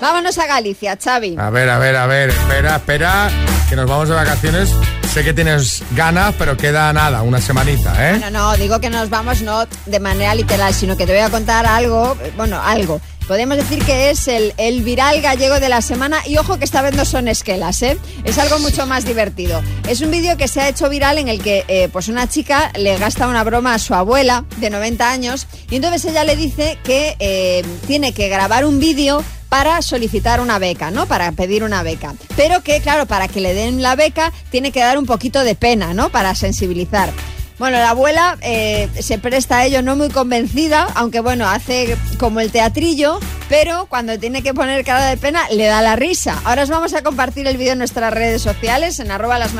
Vámonos 0.00 0.36
a 0.36 0.46
Galicia, 0.46 0.98
Xavi. 1.02 1.36
A 1.38 1.48
ver, 1.48 1.70
a 1.70 1.78
ver, 1.78 1.96
a 1.96 2.06
ver. 2.06 2.28
Espera, 2.28 2.76
espera. 2.76 3.30
Que 3.70 3.76
nos 3.76 3.88
vamos 3.88 4.08
de 4.08 4.14
vacaciones. 4.14 4.70
Sé 5.14 5.24
que 5.24 5.32
tienes 5.32 5.82
ganas, 5.92 6.34
pero 6.36 6.56
queda 6.56 6.92
nada, 6.92 7.22
una 7.22 7.40
semanita, 7.40 8.10
¿eh? 8.10 8.18
No, 8.18 8.30
no, 8.30 8.56
digo 8.56 8.80
que 8.80 8.90
nos 8.90 9.08
vamos 9.08 9.42
no 9.42 9.64
de 9.86 10.00
manera 10.00 10.34
literal, 10.34 10.74
sino 10.74 10.96
que 10.96 11.06
te 11.06 11.12
voy 11.12 11.22
a 11.22 11.30
contar 11.30 11.64
algo, 11.66 12.16
bueno, 12.36 12.60
algo. 12.60 13.00
Podemos 13.26 13.56
decir 13.56 13.82
que 13.82 14.10
es 14.10 14.28
el, 14.28 14.82
viral 14.82 15.22
gallego 15.22 15.58
de 15.58 15.70
la 15.70 15.80
semana 15.80 16.18
y 16.26 16.36
ojo 16.36 16.58
que 16.58 16.64
esta 16.64 16.82
vez 16.82 16.94
no 16.94 17.06
son 17.06 17.26
esquelas, 17.26 17.80
¿eh? 17.82 17.98
Es 18.24 18.38
algo 18.38 18.58
mucho 18.58 18.86
más 18.86 19.06
divertido. 19.06 19.62
Es 19.88 20.02
un 20.02 20.10
vídeo 20.10 20.36
que 20.36 20.46
se 20.46 20.60
ha 20.60 20.68
hecho 20.68 20.90
viral 20.90 21.16
en 21.16 21.28
el 21.28 21.42
que 21.42 21.64
eh, 21.68 21.88
pues 21.90 22.08
una 22.08 22.28
chica 22.28 22.70
le 22.76 22.98
gasta 22.98 23.26
una 23.26 23.42
broma 23.42 23.74
a 23.74 23.78
su 23.78 23.94
abuela 23.94 24.44
de 24.58 24.68
90 24.68 25.10
años 25.10 25.46
y 25.70 25.76
entonces 25.76 26.04
ella 26.04 26.24
le 26.24 26.36
dice 26.36 26.78
que 26.84 27.16
eh, 27.18 27.64
tiene 27.86 28.12
que 28.12 28.28
grabar 28.28 28.66
un 28.66 28.78
vídeo 28.78 29.24
para 29.48 29.80
solicitar 29.80 30.40
una 30.40 30.58
beca, 30.58 30.90
¿no? 30.90 31.06
Para 31.06 31.32
pedir 31.32 31.64
una 31.64 31.82
beca. 31.82 32.14
Pero 32.36 32.62
que, 32.62 32.80
claro, 32.80 33.06
para 33.06 33.28
que 33.28 33.40
le 33.40 33.54
den 33.54 33.82
la 33.82 33.96
beca 33.96 34.32
tiene 34.50 34.70
que 34.70 34.80
dar 34.80 34.98
un 34.98 35.06
poquito 35.06 35.44
de 35.44 35.54
pena, 35.54 35.94
¿no? 35.94 36.10
Para 36.10 36.34
sensibilizar. 36.34 37.10
Bueno, 37.56 37.78
la 37.78 37.90
abuela 37.90 38.36
eh, 38.40 38.88
se 39.00 39.18
presta 39.18 39.58
a 39.58 39.64
ello 39.64 39.80
no 39.80 39.94
muy 39.94 40.08
convencida, 40.08 40.88
aunque 40.96 41.20
bueno, 41.20 41.48
hace 41.48 41.96
como 42.18 42.40
el 42.40 42.50
teatrillo, 42.50 43.20
pero 43.48 43.86
cuando 43.86 44.18
tiene 44.18 44.42
que 44.42 44.52
poner 44.52 44.84
cara 44.84 45.06
de 45.06 45.16
pena 45.16 45.48
le 45.50 45.66
da 45.66 45.80
la 45.80 45.94
risa. 45.94 46.40
Ahora 46.44 46.64
os 46.64 46.68
vamos 46.68 46.94
a 46.94 47.02
compartir 47.02 47.46
el 47.46 47.56
vídeo 47.56 47.72
en 47.72 47.78
nuestras 47.78 48.12
redes 48.12 48.42
sociales, 48.42 48.98
en 48.98 49.12
arroba 49.12 49.38
las 49.38 49.52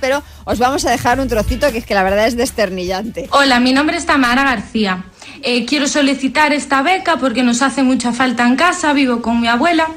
pero 0.00 0.22
os 0.44 0.58
vamos 0.58 0.86
a 0.86 0.90
dejar 0.90 1.20
un 1.20 1.28
trocito 1.28 1.70
que 1.70 1.78
es 1.78 1.86
que 1.86 1.94
la 1.94 2.02
verdad 2.02 2.26
es 2.26 2.36
desternillante. 2.36 3.28
Hola, 3.30 3.60
mi 3.60 3.74
nombre 3.74 3.98
es 3.98 4.06
Tamara 4.06 4.44
García. 4.44 5.04
Eh, 5.42 5.66
quiero 5.66 5.86
solicitar 5.86 6.54
esta 6.54 6.80
beca 6.80 7.18
porque 7.18 7.42
nos 7.42 7.60
hace 7.60 7.82
mucha 7.82 8.12
falta 8.12 8.46
en 8.46 8.56
casa, 8.56 8.94
vivo 8.94 9.20
con 9.20 9.42
mi 9.42 9.48
abuela 9.48 9.88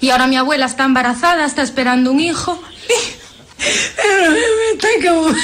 y 0.00 0.10
ahora 0.10 0.28
mi 0.28 0.36
abuela 0.36 0.66
está 0.66 0.84
embarazada, 0.84 1.44
está 1.44 1.62
esperando 1.62 2.12
un 2.12 2.20
hijo. 2.20 2.60
Pero 3.96 4.30
me 4.30 4.38
está 4.74 4.88
como... 5.10 5.34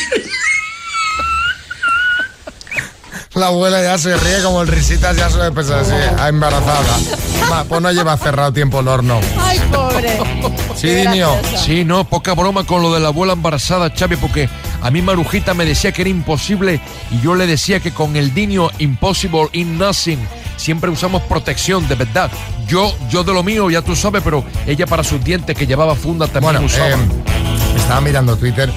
La 3.35 3.47
abuela 3.49 3.83
ya 3.83 3.99
se 3.99 4.17
ríe 4.17 4.43
como 4.45 4.63
el 4.63 4.69
risitas, 4.69 5.17
ya 5.17 5.29
suele 5.29 5.51
pensar 5.51 5.81
así, 5.81 5.93
ah, 6.19 6.29
embarazada. 6.29 7.65
Pues 7.69 7.81
no 7.83 7.91
lleva 7.91 8.17
cerrado 8.17 8.53
tiempo 8.53 8.79
el 8.81 8.89
horno. 8.89 9.21
Ay, 9.41 9.61
pobre. 9.73 10.19
Sí, 10.77 10.89
Dinio. 10.89 11.29
Sí, 11.65 11.85
no, 11.85 12.05
poca 12.05 12.35
broma 12.35 12.65
con 12.65 12.83
lo 12.83 12.93
de 12.93 12.99
la 13.01 13.09
abuela 13.09 13.33
embarazada, 13.33 13.91
Xavi, 13.97 14.17
porque 14.17 14.51
a 14.83 14.91
mí 14.91 15.01
Marujita 15.03 15.55
me 15.55 15.65
decía 15.65 15.93
que 15.93 16.03
era 16.03 16.11
imposible 16.11 16.81
y 17.13 17.21
yo 17.21 17.37
le 17.37 17.47
decía 17.47 17.79
que 17.81 17.93
con 17.93 18.17
el 18.17 18.35
Dinio 18.35 18.71
Impossible 18.79 19.49
in 19.53 19.79
Nothing 19.79 20.19
siempre 20.57 20.91
usamos 20.91 21.23
protección, 21.23 21.87
de 21.89 21.95
verdad. 21.95 22.29
Yo, 22.67 22.95
yo 23.09 23.23
de 23.25 23.33
lo 23.33 23.43
mío, 23.45 23.71
ya 23.71 23.83
tú 23.83 23.95
sabes, 23.97 24.21
pero 24.23 24.45
ella 24.67 24.87
para 24.87 25.05
sus 25.05 25.23
dientes 25.25 25.57
que 25.57 25.67
llevaba 25.67 25.95
funda 25.95 26.27
también 26.27 26.55
Bueno, 26.55 26.67
usaba. 26.67 26.89
eh, 26.91 27.77
estaba 27.77 28.01
mirando 28.01 28.37
Twitter 28.37 28.71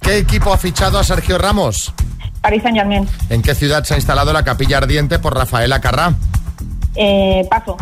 ¿qué 0.00 0.18
equipo 0.18 0.52
ha 0.52 0.58
fichado 0.58 0.98
a 0.98 1.04
Sergio 1.04 1.38
Ramos? 1.38 1.94
Paris 2.42 2.62
Saint 2.62 2.76
Germain. 2.76 3.08
¿En 3.30 3.40
qué 3.40 3.54
ciudad 3.54 3.82
se 3.84 3.94
ha 3.94 3.96
instalado 3.96 4.34
la 4.34 4.44
capilla 4.44 4.76
ardiente 4.76 5.18
por 5.18 5.34
Rafaela 5.34 5.80
Carrá? 5.80 6.12
Eh, 6.96 7.46
paso. 7.48 7.78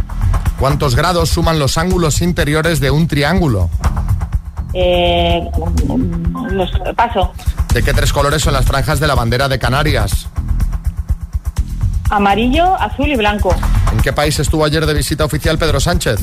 ¿Cuántos 0.60 0.94
grados 0.94 1.30
suman 1.30 1.58
los 1.58 1.76
ángulos 1.76 2.22
interiores 2.22 2.78
de 2.78 2.92
un 2.92 3.08
triángulo? 3.08 3.68
Eh, 4.74 5.42
los, 6.52 6.70
paso. 6.94 7.32
¿De 7.74 7.82
qué 7.82 7.92
tres 7.92 8.12
colores 8.12 8.42
son 8.42 8.52
las 8.52 8.64
franjas 8.64 9.00
de 9.00 9.08
la 9.08 9.16
bandera 9.16 9.48
de 9.48 9.58
Canarias? 9.58 10.29
Amarillo, 12.10 12.74
azul 12.80 13.08
y 13.08 13.16
blanco. 13.16 13.54
¿En 13.92 14.00
qué 14.00 14.12
país 14.12 14.38
estuvo 14.38 14.64
ayer 14.64 14.84
de 14.84 14.94
visita 14.94 15.24
oficial 15.24 15.56
Pedro 15.58 15.78
Sánchez? 15.78 16.20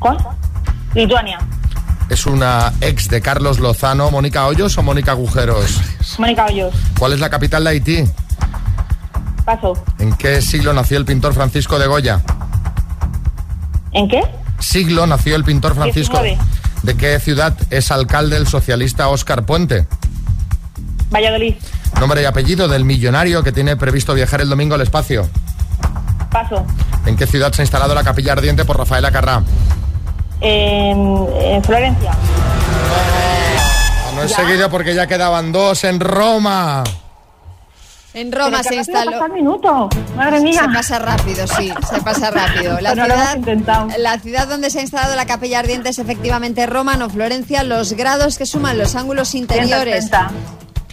¿Cuál? 0.00 0.18
Lituania. 0.94 1.38
¿Es 2.10 2.26
una 2.26 2.72
ex 2.80 3.08
de 3.08 3.20
Carlos 3.20 3.58
Lozano, 3.58 4.10
Mónica 4.10 4.46
Hoyos 4.46 4.76
o 4.78 4.82
Mónica 4.82 5.12
Agujeros? 5.12 5.80
Mónica 6.18 6.46
Hoyos. 6.46 6.74
¿Cuál 6.98 7.12
es 7.12 7.20
la 7.20 7.30
capital 7.30 7.64
de 7.64 7.70
Haití? 7.70 8.04
Paso. 9.44 9.74
¿En 9.98 10.12
qué 10.14 10.42
siglo 10.42 10.72
nació 10.72 10.98
el 10.98 11.04
pintor 11.04 11.32
Francisco 11.32 11.78
de 11.78 11.86
Goya? 11.86 12.22
¿En 13.92 14.08
qué? 14.08 14.22
Siglo 14.58 15.06
nació 15.06 15.36
el 15.36 15.44
pintor 15.44 15.74
Francisco. 15.74 16.20
19. 16.20 16.38
¿De 16.82 16.96
qué 16.96 17.18
ciudad 17.20 17.56
es 17.70 17.90
alcalde 17.90 18.36
el 18.36 18.46
socialista 18.46 19.08
Óscar 19.08 19.46
Puente? 19.46 19.86
Valladolid. 21.10 21.54
Nombre 22.00 22.22
y 22.22 22.24
apellido 22.24 22.68
del 22.68 22.84
millonario 22.84 23.42
que 23.42 23.52
tiene 23.52 23.76
previsto 23.76 24.12
viajar 24.14 24.40
el 24.40 24.48
domingo 24.48 24.74
al 24.74 24.82
espacio. 24.82 25.28
Paso. 26.30 26.64
¿En 27.06 27.16
qué 27.16 27.26
ciudad 27.26 27.52
se 27.52 27.62
ha 27.62 27.64
instalado 27.64 27.94
la 27.94 28.04
capilla 28.04 28.32
ardiente 28.32 28.64
por 28.64 28.76
Rafaela 28.76 29.10
Carrá? 29.10 29.42
En, 30.40 31.26
en 31.40 31.64
Florencia. 31.64 32.12
No 34.14 34.22
he 34.22 34.28
seguido 34.28 34.70
porque 34.70 34.94
ya 34.94 35.06
quedaban 35.06 35.52
dos 35.52 35.84
en 35.84 36.00
Roma. 36.00 36.84
En 38.14 38.32
Roma 38.32 38.62
se 38.62 38.76
instaló. 38.76 39.12
pasa 39.12 39.26
el 39.26 39.32
minuto. 39.32 39.90
Madre 40.16 40.40
mía. 40.40 40.62
Se 40.62 40.68
pasa 40.74 40.98
rápido, 40.98 41.46
sí, 41.46 41.72
se 41.90 42.00
pasa 42.00 42.30
rápido. 42.30 42.80
La 42.80 42.94
lo 42.94 43.04
hemos 43.04 43.16
ciudad, 43.18 43.36
intentado. 43.36 43.88
la 43.98 44.18
ciudad 44.18 44.48
donde 44.48 44.70
se 44.70 44.78
ha 44.78 44.82
instalado 44.82 45.14
la 45.14 45.26
capilla 45.26 45.58
ardiente 45.58 45.90
es 45.90 45.98
efectivamente 45.98 46.64
Roma, 46.64 46.96
no 46.96 47.10
Florencia. 47.10 47.62
Los 47.62 47.92
grados 47.92 48.38
que 48.38 48.46
suman 48.46 48.78
los 48.78 48.94
ángulos 48.96 49.34
interiores 49.34 50.08
180. 50.08 50.30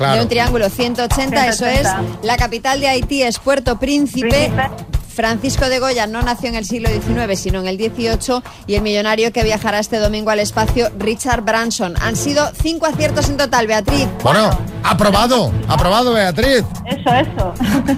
Claro. 0.03 0.15
de 0.17 0.21
un 0.23 0.29
triángulo 0.29 0.69
180, 0.69 1.47
eso 1.47 1.65
es. 1.65 1.81
180. 1.81 2.19
La 2.23 2.37
capital 2.37 2.79
de 2.79 2.87
Haití 2.89 3.23
es 3.23 3.39
Puerto 3.39 3.79
Príncipe. 3.79 4.27
Príncipe. 4.29 4.69
Francisco 5.13 5.69
de 5.69 5.77
Goya 5.77 6.07
no 6.07 6.23
nació 6.23 6.49
en 6.49 6.55
el 6.55 6.65
siglo 6.65 6.89
XIX, 6.89 7.39
sino 7.39 7.59
en 7.59 7.67
el 7.67 7.77
XVIII, 7.77 8.41
y 8.65 8.73
el 8.73 8.81
millonario 8.81 9.31
que 9.31 9.43
viajará 9.43 9.77
este 9.77 9.99
domingo 9.99 10.31
al 10.31 10.39
espacio, 10.39 10.89
Richard 10.97 11.41
Branson. 11.43 11.93
Han 12.01 12.15
sido 12.15 12.49
cinco 12.59 12.87
aciertos 12.87 13.29
en 13.29 13.37
total, 13.37 13.67
Beatriz. 13.67 14.07
Bueno, 14.23 14.49
aprobado, 14.83 15.51
aprobado 15.67 16.13
Beatriz. 16.13 16.63
Eso, 16.87 17.13
eso. 17.13 17.53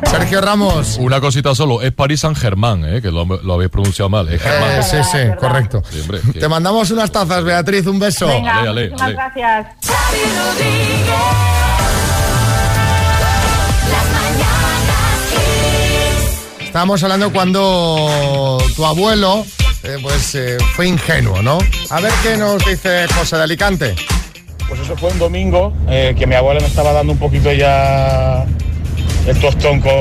Sergio 0.11 0.41
Ramos. 0.41 0.97
Una 0.99 1.21
cosita 1.21 1.55
solo, 1.55 1.81
es 1.81 1.93
Paris 1.93 2.19
Saint 2.19 2.37
Germain, 2.37 2.83
eh, 2.83 3.01
que 3.01 3.09
lo, 3.11 3.23
lo 3.23 3.53
habéis 3.53 3.69
pronunciado 3.71 4.09
mal. 4.09 4.27
Es 4.27 4.41
Germain. 4.41 4.79
Eh, 4.79 4.83
sí, 4.83 4.97
sí, 5.09 5.17
correcto. 5.39 5.83
Sí, 5.89 6.01
hombre, 6.01 6.19
que- 6.33 6.39
Te 6.41 6.49
mandamos 6.49 6.91
unas 6.91 7.09
tazas, 7.11 7.45
Beatriz, 7.45 7.87
un 7.87 7.97
beso. 7.97 8.27
Venga, 8.27 8.57
Ale, 8.59 8.69
ale, 8.71 8.89
muchísimas 8.89 9.31
ale. 9.33 9.33
gracias. 9.37 9.67
Estábamos 16.75 17.01
hablando 17.03 17.31
cuando 17.31 18.57
tu 18.75 18.85
abuelo 18.85 19.45
eh, 19.81 19.97
pues 20.01 20.35
eh, 20.35 20.57
fue 20.75 20.89
ingenuo, 20.89 21.41
¿no? 21.41 21.57
A 21.89 22.01
ver 22.01 22.11
qué 22.21 22.35
nos 22.35 22.65
dice 22.65 23.07
José 23.15 23.38
de 23.38 23.43
Alicante. 23.43 23.95
Pues 24.67 24.81
eso 24.81 24.97
fue 24.97 25.09
un 25.09 25.17
domingo 25.17 25.71
eh, 25.88 26.13
que 26.19 26.27
mi 26.27 26.35
abuela 26.35 26.59
me 26.59 26.67
estaba 26.67 26.91
dando 26.91 27.13
un 27.13 27.17
poquito 27.17 27.49
ya 27.53 28.45
el 29.25 29.39
tostón 29.39 29.79
con, 29.79 29.93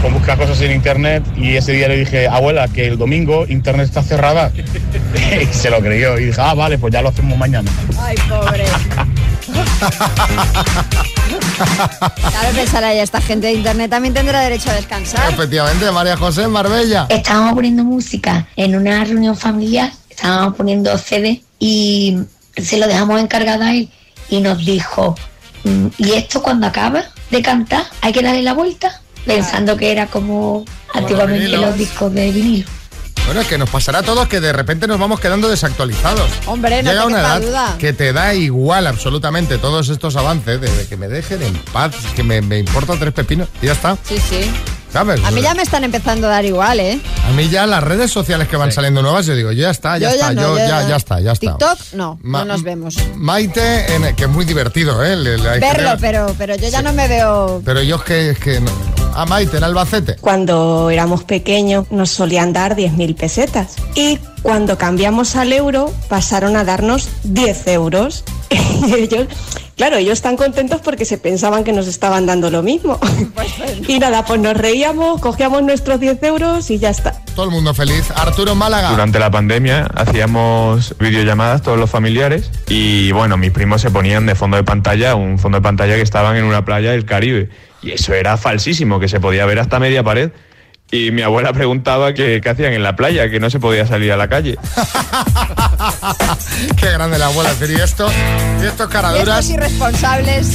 con 0.00 0.14
buscar 0.14 0.38
cosas 0.38 0.58
en 0.62 0.72
internet 0.72 1.22
y 1.36 1.56
ese 1.56 1.72
día 1.72 1.86
le 1.88 1.98
dije, 1.98 2.26
abuela, 2.26 2.66
que 2.66 2.86
el 2.86 2.96
domingo 2.96 3.44
internet 3.46 3.88
está 3.88 4.02
cerrada. 4.02 4.50
y 5.42 5.44
se 5.52 5.68
lo 5.68 5.80
creyó 5.80 6.18
y 6.18 6.24
dije, 6.24 6.40
ah, 6.40 6.54
vale, 6.54 6.78
pues 6.78 6.94
ya 6.94 7.02
lo 7.02 7.10
hacemos 7.10 7.36
mañana. 7.36 7.70
Ay, 8.00 8.16
pobre. 8.26 8.64
Claro, 11.64 12.54
pensará 12.54 12.94
ya, 12.94 13.02
esta 13.02 13.20
gente 13.20 13.46
de 13.48 13.54
internet 13.54 13.90
también 13.90 14.14
tendrá 14.14 14.40
derecho 14.40 14.70
a 14.70 14.74
descansar. 14.74 15.30
Efectivamente, 15.32 15.90
María 15.90 16.16
José 16.16 16.46
Marbella. 16.48 17.06
Estábamos 17.08 17.54
poniendo 17.54 17.84
música 17.84 18.46
en 18.56 18.76
una 18.76 19.04
reunión 19.04 19.36
familiar, 19.36 19.92
estábamos 20.08 20.56
poniendo 20.56 20.96
CD 20.98 21.42
y 21.58 22.18
se 22.56 22.76
lo 22.78 22.86
dejamos 22.86 23.20
encargado 23.20 23.64
a 23.64 23.72
él 23.74 23.88
y 24.28 24.40
nos 24.40 24.58
dijo, 24.64 25.16
"Mm, 25.64 25.86
¿y 25.98 26.12
esto 26.12 26.42
cuando 26.42 26.66
acaba 26.66 27.04
de 27.30 27.42
cantar 27.42 27.84
hay 28.00 28.12
que 28.12 28.22
darle 28.22 28.42
la 28.42 28.54
vuelta? 28.54 29.00
Pensando 29.24 29.76
que 29.76 29.92
era 29.92 30.06
como 30.06 30.64
antiguamente 30.94 31.48
los 31.48 31.76
discos 31.78 32.12
de 32.12 32.30
vinilo. 32.32 32.68
Bueno, 33.26 33.40
es 33.40 33.46
que 33.46 33.56
nos 33.58 33.70
pasará 33.70 34.00
a 34.00 34.02
todos 34.02 34.26
que 34.28 34.40
de 34.40 34.52
repente 34.52 34.86
nos 34.86 34.98
vamos 34.98 35.20
quedando 35.20 35.48
desactualizados. 35.48 36.28
Hombre, 36.46 36.82
no 36.82 36.90
Llega 36.90 37.06
una 37.06 37.20
edad 37.20 37.40
duda. 37.40 37.76
que 37.78 37.92
te 37.92 38.12
da 38.12 38.34
igual 38.34 38.86
absolutamente 38.86 39.58
todos 39.58 39.88
estos 39.88 40.16
avances, 40.16 40.60
de, 40.60 40.68
de 40.70 40.86
que 40.86 40.96
me 40.96 41.08
dejen 41.08 41.42
en 41.42 41.54
paz, 41.72 41.94
que 42.16 42.22
me, 42.22 42.40
me 42.42 42.58
importa 42.58 42.94
tres 42.98 43.12
pepinos 43.12 43.48
y 43.62 43.66
ya 43.66 43.72
está, 43.72 43.96
Sí, 44.06 44.16
sí. 44.18 44.50
¿sabes? 44.92 45.20
A 45.24 45.30
mí 45.30 45.40
ya 45.40 45.54
me 45.54 45.62
están 45.62 45.84
empezando 45.84 46.26
a 46.26 46.30
dar 46.30 46.44
igual, 46.44 46.80
¿eh? 46.80 47.00
A 47.26 47.32
mí 47.32 47.48
ya 47.48 47.66
las 47.66 47.82
redes 47.82 48.10
sociales 48.10 48.48
que 48.48 48.56
van 48.56 48.72
saliendo 48.72 49.00
nuevas, 49.02 49.24
yo 49.24 49.34
digo, 49.34 49.52
ya 49.52 49.70
está, 49.70 49.96
ya 49.98 50.08
Yo 50.10 50.14
está, 50.16 50.32
no, 50.34 50.42
yo, 50.42 50.58
yo 50.58 50.66
ya, 50.68 50.88
ya 50.88 50.96
está, 50.96 51.20
ya 51.20 51.32
está. 51.32 51.56
TikTok, 51.56 51.78
no, 51.94 52.18
Ma- 52.22 52.40
no 52.40 52.44
nos 52.54 52.62
vemos. 52.62 52.96
Maite, 53.16 53.94
en- 53.94 54.14
que 54.16 54.24
es 54.24 54.28
muy 54.30 54.44
divertido, 54.44 55.02
¿eh? 55.02 55.16
Le- 55.16 55.36
Verlo, 55.60 55.96
pero, 56.00 56.34
pero 56.36 56.56
yo 56.56 56.68
ya 56.68 56.82
no 56.82 56.92
me 56.92 57.08
veo... 57.08 57.62
Pero 57.64 57.80
yo 57.82 57.96
es 57.96 58.02
que, 58.02 58.30
es 58.30 58.38
que 58.38 58.60
no, 58.60 58.70
a 59.14 59.26
Maite 59.26 59.56
en 59.56 59.64
Albacete. 59.64 60.16
Cuando 60.20 60.90
éramos 60.90 61.24
pequeños 61.24 61.90
nos 61.90 62.10
solían 62.10 62.52
dar 62.52 62.76
10.000 62.76 63.16
pesetas 63.16 63.76
y 63.94 64.18
cuando 64.42 64.76
cambiamos 64.76 65.36
al 65.36 65.52
euro 65.52 65.92
pasaron 66.08 66.56
a 66.56 66.64
darnos 66.64 67.08
10 67.24 67.66
euros. 67.68 68.24
Y 68.84 68.94
ellos, 68.94 69.28
claro, 69.76 69.96
ellos 69.96 70.14
están 70.14 70.36
contentos 70.36 70.80
porque 70.80 71.04
se 71.04 71.16
pensaban 71.16 71.62
que 71.62 71.72
nos 71.72 71.86
estaban 71.86 72.26
dando 72.26 72.50
lo 72.50 72.62
mismo. 72.62 72.98
Y 73.88 73.98
nada, 73.98 74.24
pues 74.24 74.40
nos 74.40 74.56
reíamos, 74.56 75.20
cogíamos 75.20 75.62
nuestros 75.62 76.00
10 76.00 76.22
euros 76.24 76.70
y 76.70 76.78
ya 76.78 76.90
está. 76.90 77.14
Todo 77.34 77.46
el 77.46 77.50
mundo 77.52 77.72
feliz. 77.72 78.10
Arturo 78.14 78.54
Málaga. 78.54 78.90
Durante 78.90 79.18
la 79.18 79.30
pandemia 79.30 79.88
hacíamos 79.94 80.96
videollamadas 80.98 81.62
todos 81.62 81.78
los 81.78 81.88
familiares 81.88 82.50
y 82.68 83.12
bueno, 83.12 83.36
mis 83.36 83.52
primos 83.52 83.80
se 83.80 83.90
ponían 83.90 84.26
de 84.26 84.34
fondo 84.34 84.56
de 84.56 84.64
pantalla, 84.64 85.14
un 85.14 85.38
fondo 85.38 85.58
de 85.58 85.62
pantalla 85.62 85.94
que 85.94 86.02
estaban 86.02 86.36
en 86.36 86.44
una 86.44 86.64
playa 86.64 86.90
del 86.90 87.04
Caribe. 87.04 87.48
Y 87.82 87.92
eso 87.92 88.14
era 88.14 88.36
falsísimo, 88.36 89.00
que 89.00 89.08
se 89.08 89.20
podía 89.20 89.44
ver 89.46 89.58
hasta 89.58 89.78
media 89.78 90.02
pared. 90.02 90.30
Y 90.90 91.10
mi 91.10 91.22
abuela 91.22 91.52
preguntaba 91.52 92.12
que- 92.12 92.40
qué 92.42 92.48
hacían 92.50 92.72
en 92.74 92.82
la 92.82 92.96
playa, 92.96 93.30
que 93.30 93.40
no 93.40 93.48
se 93.50 93.58
podía 93.58 93.86
salir 93.86 94.12
a 94.12 94.16
la 94.16 94.28
calle. 94.28 94.58
Qué 96.76 96.90
grande 96.90 97.18
la 97.18 97.26
abuela. 97.26 97.50
Y 97.60 97.80
esto, 97.80 98.08
y 98.62 98.66
estos 98.66 98.88
caraduras. 98.88 99.40
estos 99.40 99.50
irresponsables. 99.54 100.54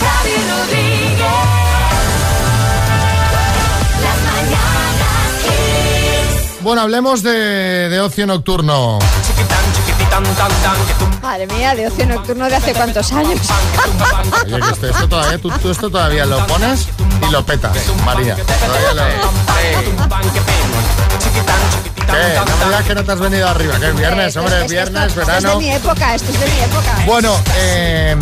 Bueno, 6.62 6.82
hablemos 6.82 7.24
de, 7.24 7.88
de 7.90 8.00
ocio 8.02 8.28
nocturno. 8.28 9.00
Madre 11.22 11.46
mía, 11.48 11.76
de 11.76 11.88
ocio 11.88 12.06
nocturno 12.08 12.50
de 12.50 12.56
hace 12.56 12.74
cuántos 12.74 13.12
años. 13.12 13.40
Oye, 14.46 14.60
que 14.60 14.70
esto, 14.72 14.88
esto 14.88 15.08
todavía, 15.08 15.38
tú, 15.38 15.50
tú 15.62 15.70
esto 15.70 15.90
todavía 15.92 16.26
lo 16.26 16.46
pones 16.48 16.88
y 17.28 17.32
lo 17.32 17.46
petas, 17.46 17.78
María. 18.04 18.36
Todavía 18.36 18.94
lo... 18.94 19.04
¿Qué? 22.08 22.40
No 22.40 22.58
me 22.58 22.66
digas 22.66 22.84
que 22.86 22.96
no 22.96 23.04
te 23.04 23.12
has 23.12 23.20
venido 23.20 23.48
arriba, 23.48 23.80
que 23.80 23.90
es 23.90 23.96
viernes, 23.96 24.38
hombre, 24.38 24.66
es 24.66 24.72
viernes, 24.72 25.08
esto, 25.08 25.22
esto 25.22 25.32
verano. 25.32 25.50
es 25.50 25.60
de 25.60 25.66
mi 25.66 25.72
época, 25.72 26.16
esto 26.16 26.32
es 26.32 26.40
de 26.40 26.46
mi 26.48 26.60
época. 26.62 27.04
Bueno, 27.06 27.36
eh, 27.58 28.16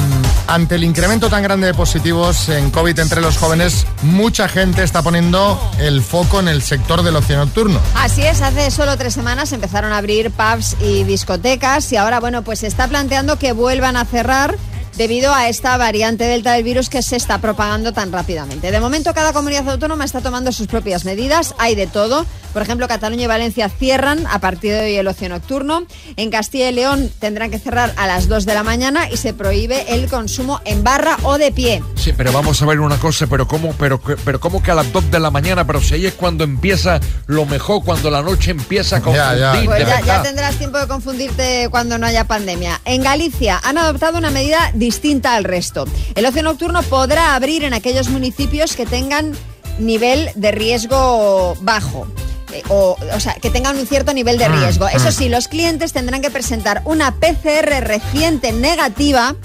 ante 0.48 0.76
el 0.76 0.84
incremento 0.84 1.30
tan 1.30 1.44
grande 1.44 1.68
de 1.68 1.74
positivos 1.74 2.50
en 2.50 2.72
COVID 2.72 3.00
entre 3.00 3.22
los 3.22 3.38
jóvenes, 3.38 3.86
mucha 4.04 4.48
gente 4.48 4.84
está 4.84 5.02
poniendo 5.02 5.60
el 5.80 6.02
foco 6.02 6.40
en 6.40 6.48
el 6.48 6.62
sector 6.62 7.04
del 7.04 7.16
ocio 7.16 7.38
nocturno. 7.38 7.80
Así 7.96 8.24
es, 8.24 8.42
hace 8.42 8.72
solo 8.72 8.98
tres 8.98 9.14
semanas 9.14 9.52
empezaron 9.52 9.92
a 9.92 9.98
abrir 9.98 10.32
pubs 10.32 10.76
y 10.82 11.04
discotecas 11.04 11.92
y 11.92 11.98
ahora, 11.98 12.20
bueno, 12.20 12.44
pues 12.44 12.60
se 12.60 12.68
está 12.68 12.88
planteando 12.88 13.38
que 13.38 13.54
vuelvan 13.54 13.98
a 13.98 14.06
cerrar 14.06 14.58
debido 14.98 15.34
a 15.34 15.50
esta 15.50 15.78
variante 15.78 16.24
delta 16.26 16.54
del 16.54 16.64
virus 16.64 16.90
que 16.90 17.02
se 17.02 17.16
está 17.16 17.40
propagando 17.40 17.92
tan 17.94 18.12
rápidamente. 18.12 18.72
De 18.72 18.80
momento, 18.80 19.14
cada 19.14 19.34
comunidad 19.34 19.68
autónoma 19.70 20.06
está 20.06 20.22
tomando 20.22 20.52
sus 20.52 20.68
propias 20.68 21.06
medidas, 21.06 21.54
hay 21.58 21.76
de 21.76 21.88
todo. 21.88 22.26
Por 22.54 22.62
ejemplo, 22.62 22.88
Cataluña 22.88 23.24
y 23.26 23.28
Valencia 23.28 23.68
cierran 23.68 24.26
a 24.28 24.40
partir 24.40 24.72
de 24.72 24.80
hoy 24.86 24.96
el 24.96 25.08
ocio 25.08 25.28
nocturno. 25.28 25.86
En 26.16 26.30
Castilla 26.32 26.70
y 26.70 26.74
León 26.74 27.12
tendrán 27.20 27.52
que 27.52 27.60
cerrar 27.60 27.94
a 27.98 28.08
las 28.08 28.30
2 28.30 28.46
de 28.46 28.54
la 28.54 28.64
mañana 28.64 29.10
y 29.12 29.18
se 29.18 29.34
prohíbe 29.34 29.94
el 29.94 30.08
consumo 30.08 30.62
en 30.64 30.82
barra 30.84 31.18
o 31.24 31.38
de 31.38 31.52
pie. 31.52 31.84
Sí, 31.96 32.14
pero 32.16 32.32
vamos 32.32 32.62
a 32.62 32.66
ver 32.66 32.80
una 32.80 32.98
cosa, 32.98 33.28
pero 33.28 33.46
cómo, 33.48 33.74
pero, 33.78 34.00
pero 34.00 34.40
cómo 34.40 34.64
que 34.64 34.72
a 34.72 34.76
las 34.76 34.92
2 34.94 35.12
de 35.12 35.20
la 35.20 35.32
mañana, 35.32 35.68
pero 35.68 35.82
si 35.82 35.96
ahí 35.96 36.06
es 36.06 36.14
cuando 36.14 36.46
empieza 36.46 37.02
lo 37.28 37.46
mejor, 37.46 37.84
cuando 37.84 38.10
la 38.10 38.22
noche 38.22 38.52
empieza 38.52 38.98
a 38.98 39.00
Ya, 39.00 39.36
ya. 39.36 39.52
confundir, 39.52 39.86
Pues 39.86 40.06
ya, 40.06 40.24
tendrás 40.24 40.56
tiempo 40.56 40.78
de 40.78 40.88
confundirte 40.88 41.68
cuando 41.70 41.98
no 41.98 42.08
haya 42.08 42.24
pandemia. 42.24 42.80
En 42.86 43.04
Galicia 43.04 43.60
han 43.66 43.78
adoptado 43.78 44.18
una 44.18 44.32
medida 44.32 44.72
distinta 44.90 45.36
al 45.36 45.44
resto. 45.44 45.86
El 46.14 46.26
ocio 46.26 46.44
nocturno 46.44 46.82
podrá 46.84 47.34
abrir 47.36 47.64
en 47.64 47.74
aquellos 47.74 48.08
municipios 48.10 48.76
que 48.76 48.86
tengan 48.86 49.34
nivel 49.80 50.30
de 50.36 50.52
riesgo 50.52 51.56
bajo. 51.62 52.08
Eh, 52.54 52.62
O, 52.70 52.96
o 53.16 53.20
sea, 53.20 53.34
que 53.42 53.50
tengan 53.50 53.78
un 53.78 53.88
cierto 53.88 54.14
nivel 54.14 54.38
de 54.38 54.48
Mm, 54.48 54.60
riesgo. 54.60 54.88
Eso 54.88 55.10
mm. 55.10 55.12
sí, 55.12 55.30
los 55.30 55.48
clientes 55.48 55.92
tendrán 55.92 56.22
que 56.22 56.30
presentar 56.30 56.82
una 56.86 57.12
PCR 57.16 57.82
reciente 57.82 58.52
negativa 58.54 59.36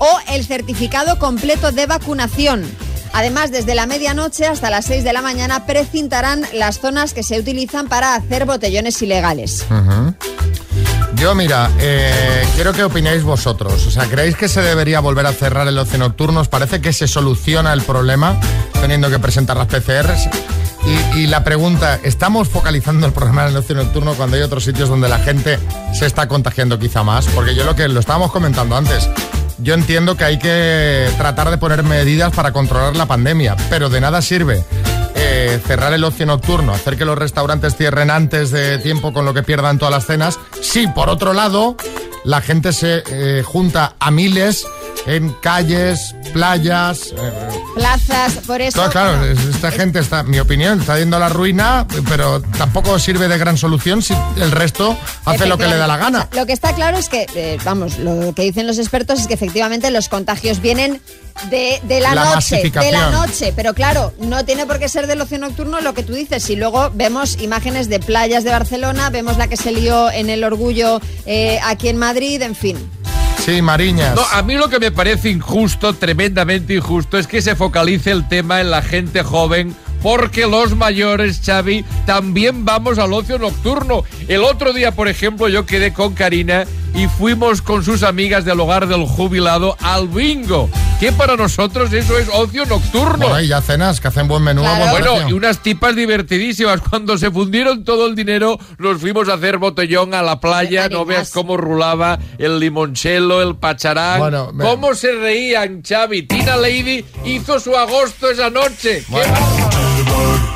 o 0.00 0.18
el 0.34 0.44
certificado 0.44 1.18
completo 1.18 1.70
de 1.72 1.86
vacunación. 1.86 2.64
Además, 3.12 3.50
desde 3.50 3.74
la 3.74 3.86
medianoche 3.86 4.46
hasta 4.46 4.70
las 4.70 4.84
6 4.86 5.02
de 5.04 5.12
la 5.12 5.22
mañana 5.22 5.66
precintarán 5.66 6.44
las 6.52 6.78
zonas 6.80 7.12
que 7.14 7.22
se 7.22 7.38
utilizan 7.38 7.88
para 7.88 8.14
hacer 8.14 8.44
botellones 8.46 9.00
ilegales. 9.02 9.64
Ujú. 9.70 10.14
Yo, 11.16 11.34
mira, 11.34 11.70
eh, 11.78 12.46
quiero 12.54 12.72
que 12.72 12.84
opinéis 12.84 13.22
vosotros. 13.22 13.86
O 13.86 13.90
sea, 13.90 14.06
¿creéis 14.06 14.36
que 14.36 14.48
se 14.48 14.62
debería 14.62 15.00
volver 15.00 15.26
a 15.26 15.32
cerrar 15.32 15.66
el 15.68 15.76
ocio 15.78 15.98
nocturno? 15.98 16.40
¿Os 16.40 16.48
parece 16.48 16.80
que 16.80 16.92
se 16.92 17.06
soluciona 17.06 17.72
el 17.72 17.82
problema 17.82 18.38
teniendo 18.80 19.10
que 19.10 19.18
presentar 19.18 19.56
las 19.56 19.66
PCRs? 19.66 20.28
Y, 21.14 21.26
la 21.26 21.44
pregunta, 21.44 22.00
¿estamos 22.02 22.48
focalizando 22.48 23.06
el 23.06 23.12
problema 23.12 23.42
en 23.42 23.50
el 23.50 23.56
ocio 23.58 23.74
nocturno 23.74 24.14
cuando 24.14 24.36
hay 24.36 24.42
otros 24.42 24.64
sitios 24.64 24.88
donde 24.88 25.08
la 25.08 25.18
gente 25.18 25.58
se 25.92 26.06
está 26.06 26.26
contagiando 26.26 26.78
quizá 26.78 27.02
más? 27.02 27.26
Porque 27.26 27.54
yo 27.54 27.64
lo 27.64 27.76
que 27.76 27.86
lo 27.88 28.00
estábamos 28.00 28.32
comentando 28.32 28.76
antes, 28.76 29.08
yo 29.58 29.74
entiendo 29.74 30.16
que 30.16 30.24
hay 30.24 30.38
que 30.38 31.10
tratar 31.18 31.50
de 31.50 31.58
poner 31.58 31.82
medidas 31.82 32.32
para 32.32 32.52
controlar 32.52 32.96
la 32.96 33.04
pandemia, 33.04 33.56
pero 33.68 33.90
de 33.90 34.00
nada 34.00 34.22
sirve 34.22 34.64
cerrar 35.66 35.92
el 35.92 36.04
ocio 36.04 36.26
nocturno, 36.26 36.72
hacer 36.72 36.96
que 36.96 37.04
los 37.04 37.18
restaurantes 37.18 37.76
cierren 37.76 38.10
antes 38.10 38.50
de 38.50 38.78
tiempo 38.78 39.12
con 39.12 39.24
lo 39.24 39.34
que 39.34 39.42
pierdan 39.42 39.78
todas 39.78 39.92
las 39.92 40.06
cenas, 40.06 40.38
si 40.60 40.86
por 40.86 41.08
otro 41.08 41.32
lado 41.32 41.76
la 42.24 42.40
gente 42.40 42.72
se 42.72 43.02
eh, 43.06 43.42
junta 43.42 43.94
a 43.98 44.10
miles 44.10 44.66
en 45.06 45.30
calles, 45.40 46.14
playas. 46.30 47.12
eh, 47.16 47.32
Plazas, 47.74 48.34
por 48.46 48.60
eso. 48.60 48.76
claro, 48.90 48.90
claro, 48.90 49.24
es- 49.24 49.38
esta 49.54 49.70
gente 49.70 49.98
está, 50.00 50.22
mi 50.22 50.38
opinión, 50.40 50.80
está 50.80 50.98
yendo 50.98 51.16
a 51.16 51.20
la 51.20 51.28
ruina, 51.28 51.86
pero 52.08 52.40
tampoco 52.40 52.98
sirve 52.98 53.28
de 53.28 53.38
gran 53.38 53.56
solución 53.56 54.02
si 54.02 54.14
el 54.36 54.50
resto 54.50 54.96
hace 55.24 55.46
lo 55.46 55.56
que 55.58 55.66
le 55.66 55.76
da 55.76 55.86
la 55.86 55.96
gana. 55.96 56.28
Lo 56.32 56.46
que 56.46 56.52
está 56.52 56.74
claro 56.74 56.98
es 56.98 57.08
que, 57.08 57.26
eh, 57.34 57.58
vamos, 57.64 57.98
lo 57.98 58.32
que 58.34 58.42
dicen 58.42 58.66
los 58.66 58.78
expertos 58.78 59.20
es 59.20 59.26
que 59.26 59.34
efectivamente 59.34 59.90
los 59.90 60.08
contagios 60.08 60.60
vienen 60.60 61.00
de, 61.50 61.80
de 61.84 62.00
la, 62.00 62.14
La 62.14 62.24
noche, 62.34 62.60
de 62.62 62.92
la 62.92 63.10
noche, 63.10 63.52
pero 63.56 63.72
claro, 63.72 64.12
no 64.18 64.44
tiene 64.44 64.66
por 64.66 64.78
qué 64.78 64.88
ser 64.88 65.06
del 65.06 65.20
ocio 65.20 65.38
nocturno 65.38 65.80
lo 65.80 65.94
que 65.94 66.02
tú 66.02 66.12
dices. 66.12 66.42
Si 66.42 66.56
luego 66.56 66.90
vemos 66.94 67.40
imágenes 67.40 67.88
de 67.88 67.98
playas 68.00 68.44
de 68.44 68.50
Barcelona, 68.50 69.10
vemos 69.10 69.38
la 69.38 69.48
que 69.48 69.56
se 69.56 69.72
lió 69.72 70.10
en 70.10 70.28
el 70.28 70.44
Orgullo 70.44 71.00
eh, 71.26 71.58
aquí 71.64 71.88
en 71.88 71.96
Madrid, 71.96 72.42
en 72.42 72.54
fin. 72.54 72.76
Sí, 73.40 73.62
Mariñas. 73.62 74.14
No, 74.14 74.22
a 74.32 74.42
mí 74.42 74.54
lo 74.54 74.68
que 74.68 74.78
me 74.78 74.90
parece 74.90 75.30
injusto, 75.30 75.94
tremendamente 75.94 76.74
injusto, 76.74 77.18
es 77.18 77.26
que 77.26 77.40
se 77.40 77.56
focalice 77.56 78.10
el 78.10 78.28
tema 78.28 78.60
en 78.60 78.70
la 78.70 78.82
gente 78.82 79.22
joven. 79.22 79.74
Porque 80.02 80.46
los 80.46 80.76
mayores, 80.76 81.42
Xavi, 81.44 81.84
también 82.06 82.64
vamos 82.64 82.98
al 82.98 83.12
ocio 83.12 83.38
nocturno. 83.38 84.04
El 84.28 84.44
otro 84.44 84.72
día, 84.72 84.92
por 84.92 85.08
ejemplo, 85.08 85.48
yo 85.48 85.66
quedé 85.66 85.92
con 85.92 86.14
Karina 86.14 86.64
y 86.94 87.06
fuimos 87.06 87.62
con 87.62 87.84
sus 87.84 88.02
amigas 88.02 88.44
del 88.44 88.60
hogar 88.60 88.86
del 88.88 89.04
jubilado 89.06 89.76
al 89.80 90.08
bingo. 90.08 90.68
Que 90.98 91.12
para 91.12 91.34
nosotros 91.36 91.90
eso 91.94 92.18
es 92.18 92.28
ocio 92.30 92.66
nocturno. 92.66 93.16
Bueno, 93.28 93.40
y 93.40 93.48
ya 93.48 93.62
cenas, 93.62 94.00
que 94.00 94.08
hacen 94.08 94.28
buen 94.28 94.42
menú. 94.42 94.62
a 94.66 94.78
buen 94.78 94.90
Bueno, 94.90 95.28
y 95.30 95.32
unas 95.32 95.62
tipas 95.62 95.96
divertidísimas. 95.96 96.80
Cuando 96.82 97.16
se 97.16 97.30
fundieron 97.30 97.84
todo 97.84 98.06
el 98.06 98.14
dinero, 98.14 98.58
nos 98.78 99.00
fuimos 99.00 99.28
a 99.30 99.34
hacer 99.34 99.56
botellón 99.56 100.12
a 100.12 100.20
la 100.22 100.40
playa. 100.40 100.88
No 100.90 101.06
veas 101.06 101.30
cómo 101.30 101.56
rulaba 101.56 102.18
el 102.36 102.58
limonchelo, 102.60 103.40
el 103.40 103.56
pacharán. 103.56 104.18
Bueno, 104.18 104.50
me- 104.52 104.62
cómo 104.62 104.94
se 104.94 105.12
reían, 105.12 105.82
Xavi. 105.82 106.24
Tina 106.24 106.56
Lady 106.56 107.02
hizo 107.24 107.58
su 107.60 107.74
agosto 107.74 108.30
esa 108.30 108.50
noche. 108.50 109.02
¡Qué 109.08 109.89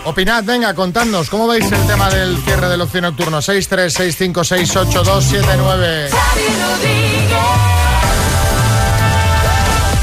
Opinad, 0.06 0.44
venga, 0.44 0.74
contadnos, 0.74 1.30
¿cómo 1.30 1.48
veis 1.48 1.64
el 1.72 1.86
tema 1.86 2.10
del 2.10 2.36
cierre 2.44 2.68
del 2.68 2.82
ocio 2.82 3.00
nocturno? 3.00 3.38
636568279. 3.38 6.10
Xavi 6.10 6.42
Rodríguez. 6.60 7.30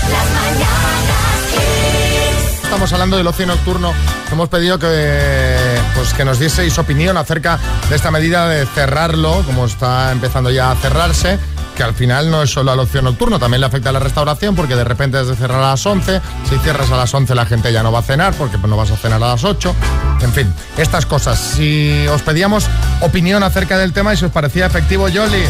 Las 0.09 0.25
mañanas 0.33 1.45
Kiss. 1.51 2.63
Estamos 2.63 2.91
hablando 2.93 3.17
del 3.17 3.27
ocio 3.27 3.45
nocturno. 3.45 3.93
Hemos 4.31 4.49
pedido 4.49 4.79
que, 4.79 5.77
pues, 5.93 6.15
que 6.15 6.25
nos 6.25 6.39
dieseis 6.39 6.79
opinión 6.79 7.15
acerca 7.17 7.59
de 7.87 7.95
esta 7.95 8.09
medida 8.09 8.49
de 8.49 8.65
cerrarlo, 8.65 9.43
como 9.45 9.65
está 9.65 10.11
empezando 10.11 10.49
ya 10.49 10.71
a 10.71 10.75
cerrarse, 10.77 11.37
que 11.81 11.85
al 11.85 11.95
final 11.95 12.29
no 12.29 12.43
es 12.43 12.51
solo 12.51 12.71
al 12.71 12.79
ocio 12.79 13.01
nocturno, 13.01 13.39
también 13.39 13.59
le 13.59 13.65
afecta 13.65 13.89
a 13.89 13.91
la 13.91 13.99
restauración, 13.99 14.55
porque 14.55 14.75
de 14.75 14.83
repente 14.83 15.19
es 15.19 15.25
de 15.25 15.35
cerrar 15.35 15.63
a 15.63 15.71
las 15.71 15.83
11, 15.83 16.21
si 16.47 16.59
cierras 16.59 16.91
a 16.91 16.95
las 16.95 17.11
11 17.11 17.33
la 17.33 17.47
gente 17.47 17.73
ya 17.73 17.81
no 17.81 17.91
va 17.91 17.99
a 17.99 18.03
cenar, 18.03 18.35
porque 18.35 18.59
no 18.59 18.77
vas 18.77 18.91
a 18.91 18.97
cenar 18.97 19.17
a 19.23 19.29
las 19.29 19.43
8, 19.43 19.75
en 20.21 20.31
fin, 20.31 20.53
estas 20.77 21.07
cosas. 21.07 21.39
Si 21.39 22.05
os 22.05 22.21
pedíamos 22.21 22.67
opinión 22.99 23.41
acerca 23.41 23.79
del 23.79 23.93
tema 23.93 24.13
y 24.13 24.17
si 24.17 24.25
os 24.25 24.31
parecía 24.31 24.67
efectivo, 24.67 25.07
Jolly. 25.11 25.41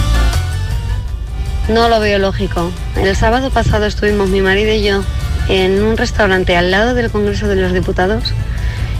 No 1.67 1.89
lo 1.89 1.99
veo 1.99 2.17
lógico. 2.17 2.71
El 2.95 3.13
sábado 3.17 3.49
pasado 3.49 3.85
estuvimos 3.85 4.29
mi 4.29 4.41
marido 4.41 4.71
y 4.71 4.83
yo 4.83 5.03
en 5.49 5.83
un 5.83 5.97
restaurante 5.97 6.55
al 6.55 6.71
lado 6.71 6.93
del 6.93 7.11
Congreso 7.11 7.49
de 7.49 7.57
los 7.57 7.73
Diputados 7.73 8.23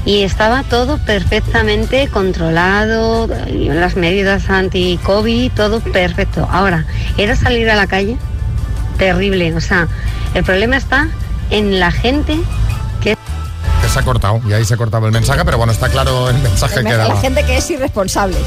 y 0.06 0.24
estaba 0.24 0.64
todo 0.64 0.98
perfectamente 1.00 2.08
controlado, 2.08 3.30
y 3.48 3.70
las 3.70 3.96
medidas 3.96 4.50
anti-COVID, 4.50 5.52
todo 5.52 5.80
perfecto. 5.80 6.48
Ahora, 6.52 6.86
era 7.18 7.36
salir 7.36 7.70
a 7.70 7.76
la 7.76 7.88
calle, 7.88 8.18
terrible. 8.98 9.54
O 9.56 9.62
sea, 9.62 9.88
el 10.34 10.44
problema 10.44 10.78
está 10.78 11.08
en 11.50 11.80
la 11.80 11.92
gente 11.92 12.40
que 13.02 13.16
Que 13.82 13.90
se 13.90 14.00
ha 14.00 14.04
cortado. 14.04 14.42
Y 14.48 14.54
ahí 14.54 14.66
se 14.66 14.74
ha 14.74 14.78
cortado 14.78 15.06
el 15.06 15.12
mensaje, 15.12 15.46
pero 15.46 15.58
bueno, 15.58 15.72
está 15.72 15.90
claro 15.90 16.30
el 16.30 16.38
mensaje 16.40 16.78
que 16.78 16.84
la 16.84 16.98
daba. 16.98 17.22
gente 17.22 17.46
que 17.46 17.58
es 17.58 17.70
irresponsable. 17.70 18.38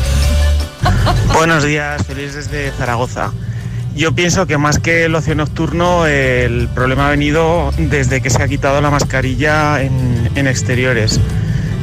Buenos 1.35 1.65
días, 1.65 2.05
feliz 2.05 2.35
desde 2.35 2.73
Zaragoza. 2.73 3.33
Yo 3.95 4.13
pienso 4.13 4.47
que 4.47 4.59
más 4.59 4.81
que 4.81 5.05
el 5.05 5.15
ocio 5.15 5.37
nocturno, 5.37 6.07
el 6.07 6.69
problema 6.75 7.07
ha 7.07 7.11
venido 7.11 7.71
desde 7.79 8.21
que 8.21 8.29
se 8.29 8.43
ha 8.43 8.49
quitado 8.49 8.81
la 8.81 8.91
mascarilla 8.91 9.81
en, 9.83 10.31
en 10.35 10.49
exteriores. 10.49 11.21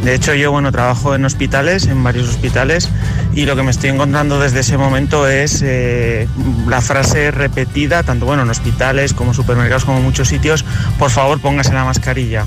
De 0.04 0.16
hecho, 0.16 0.34
yo 0.34 0.52
bueno, 0.52 0.72
trabajo 0.72 1.14
en 1.14 1.26
hospitales, 1.26 1.86
en 1.86 2.04
varios 2.04 2.28
hospitales, 2.28 2.90
y 3.34 3.46
lo 3.46 3.56
que 3.56 3.62
me 3.62 3.70
estoy 3.70 3.92
encontrando 3.92 4.40
desde 4.40 4.62
ese 4.62 4.78
momento 4.78 5.28
es 5.28 5.62
eh, 5.64 6.28
la 6.68 6.82
frase 6.82 7.30
repetida, 7.30 8.02
tanto 8.02 8.26
bueno, 8.26 8.42
en 8.42 8.50
hospitales 8.50 9.14
como 9.14 9.34
supermercados, 9.34 9.86
como 9.86 10.02
muchos 10.02 10.28
sitios, 10.28 10.66
por 10.98 11.12
favor 11.12 11.40
póngase 11.40 11.74
la 11.74 11.86
mascarilla. 11.86 12.46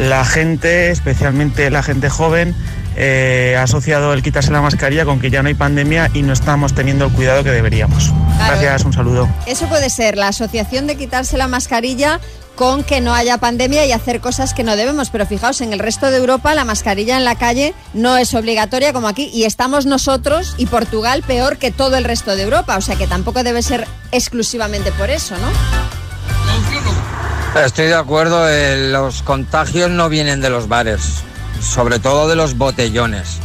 La 0.00 0.24
gente, 0.24 0.90
especialmente 0.90 1.70
la 1.70 1.82
gente 1.82 2.10
joven, 2.10 2.56
eh, 2.96 3.56
ha 3.58 3.62
asociado 3.62 4.12
el 4.12 4.22
quitarse 4.22 4.50
la 4.50 4.60
mascarilla 4.60 5.04
con 5.04 5.20
que 5.20 5.30
ya 5.30 5.42
no 5.42 5.48
hay 5.48 5.54
pandemia 5.54 6.10
y 6.14 6.22
no 6.22 6.32
estamos 6.32 6.74
teniendo 6.74 7.06
el 7.06 7.12
cuidado 7.12 7.44
que 7.44 7.50
deberíamos. 7.50 8.12
Gracias, 8.38 8.84
un 8.84 8.92
saludo. 8.92 9.28
Eso 9.46 9.66
puede 9.66 9.90
ser 9.90 10.16
la 10.16 10.28
asociación 10.28 10.86
de 10.86 10.96
quitarse 10.96 11.36
la 11.36 11.48
mascarilla 11.48 12.20
con 12.56 12.84
que 12.84 13.00
no 13.00 13.14
haya 13.14 13.38
pandemia 13.38 13.86
y 13.86 13.92
hacer 13.92 14.20
cosas 14.20 14.52
que 14.52 14.64
no 14.64 14.76
debemos. 14.76 15.08
Pero 15.10 15.24
fijaos, 15.24 15.62
en 15.62 15.72
el 15.72 15.78
resto 15.78 16.10
de 16.10 16.18
Europa 16.18 16.54
la 16.54 16.64
mascarilla 16.64 17.16
en 17.16 17.24
la 17.24 17.36
calle 17.36 17.74
no 17.94 18.18
es 18.18 18.34
obligatoria 18.34 18.92
como 18.92 19.08
aquí 19.08 19.30
y 19.32 19.44
estamos 19.44 19.86
nosotros 19.86 20.54
y 20.58 20.66
Portugal 20.66 21.22
peor 21.26 21.56
que 21.56 21.70
todo 21.70 21.96
el 21.96 22.04
resto 22.04 22.36
de 22.36 22.42
Europa. 22.42 22.76
O 22.76 22.80
sea 22.82 22.96
que 22.96 23.06
tampoco 23.06 23.42
debe 23.42 23.62
ser 23.62 23.86
exclusivamente 24.12 24.92
por 24.92 25.08
eso, 25.08 25.36
¿no? 25.38 25.50
Estoy 27.64 27.86
de 27.86 27.94
acuerdo, 27.94 28.48
eh, 28.48 28.90
los 28.90 29.22
contagios 29.22 29.90
no 29.90 30.08
vienen 30.08 30.40
de 30.40 30.50
los 30.50 30.68
bares, 30.68 31.24
sobre 31.60 31.98
todo 31.98 32.28
de 32.28 32.36
los 32.36 32.56
botellones. 32.56 33.38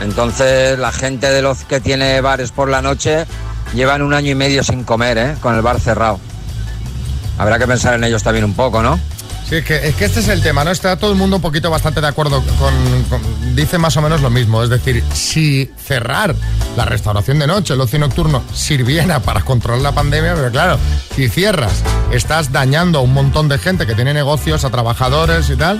Entonces 0.00 0.78
la 0.78 0.92
gente 0.92 1.30
de 1.30 1.42
los 1.42 1.64
que 1.64 1.80
tiene 1.80 2.20
bares 2.20 2.50
por 2.50 2.68
la 2.68 2.82
noche 2.82 3.26
llevan 3.74 4.02
un 4.02 4.12
año 4.14 4.30
y 4.32 4.34
medio 4.34 4.62
sin 4.64 4.84
comer, 4.84 5.18
¿eh? 5.18 5.34
con 5.40 5.54
el 5.54 5.62
bar 5.62 5.80
cerrado. 5.80 6.18
Habrá 7.38 7.58
que 7.58 7.66
pensar 7.66 7.94
en 7.94 8.04
ellos 8.04 8.22
también 8.22 8.44
un 8.44 8.54
poco, 8.54 8.82
¿no? 8.82 8.98
Sí, 9.48 9.56
es 9.56 9.64
que, 9.64 9.88
es 9.88 9.94
que 9.96 10.06
este 10.06 10.20
es 10.20 10.28
el 10.28 10.42
tema, 10.42 10.64
¿no? 10.64 10.70
Está 10.70 10.96
todo 10.96 11.10
el 11.12 11.18
mundo 11.18 11.36
un 11.36 11.42
poquito 11.42 11.70
bastante 11.70 12.00
de 12.00 12.06
acuerdo 12.06 12.42
con, 12.58 13.02
con- 13.10 13.54
Dice 13.54 13.76
más 13.78 13.96
o 13.96 14.02
menos 14.02 14.20
lo 14.20 14.30
mismo, 14.30 14.62
es 14.62 14.70
decir, 14.70 15.04
si 15.12 15.70
cerrar 15.76 16.34
la 16.76 16.84
restauración 16.86 17.38
de 17.38 17.46
noche, 17.46 17.74
el 17.74 17.80
ocio 17.80 17.98
nocturno, 17.98 18.42
sirviera 18.52 19.20
para 19.20 19.42
controlar 19.42 19.82
la 19.82 19.92
pandemia, 19.92 20.34
pero 20.34 20.50
claro, 20.50 20.78
si 21.14 21.28
cierras, 21.28 21.82
estás 22.10 22.50
dañando 22.52 22.98
a 22.98 23.02
un 23.02 23.12
montón 23.12 23.48
de 23.48 23.58
gente 23.58 23.86
que 23.86 23.94
tiene 23.94 24.12
negocios, 24.14 24.64
a 24.64 24.70
trabajadores 24.70 25.48
y 25.50 25.56
tal, 25.56 25.78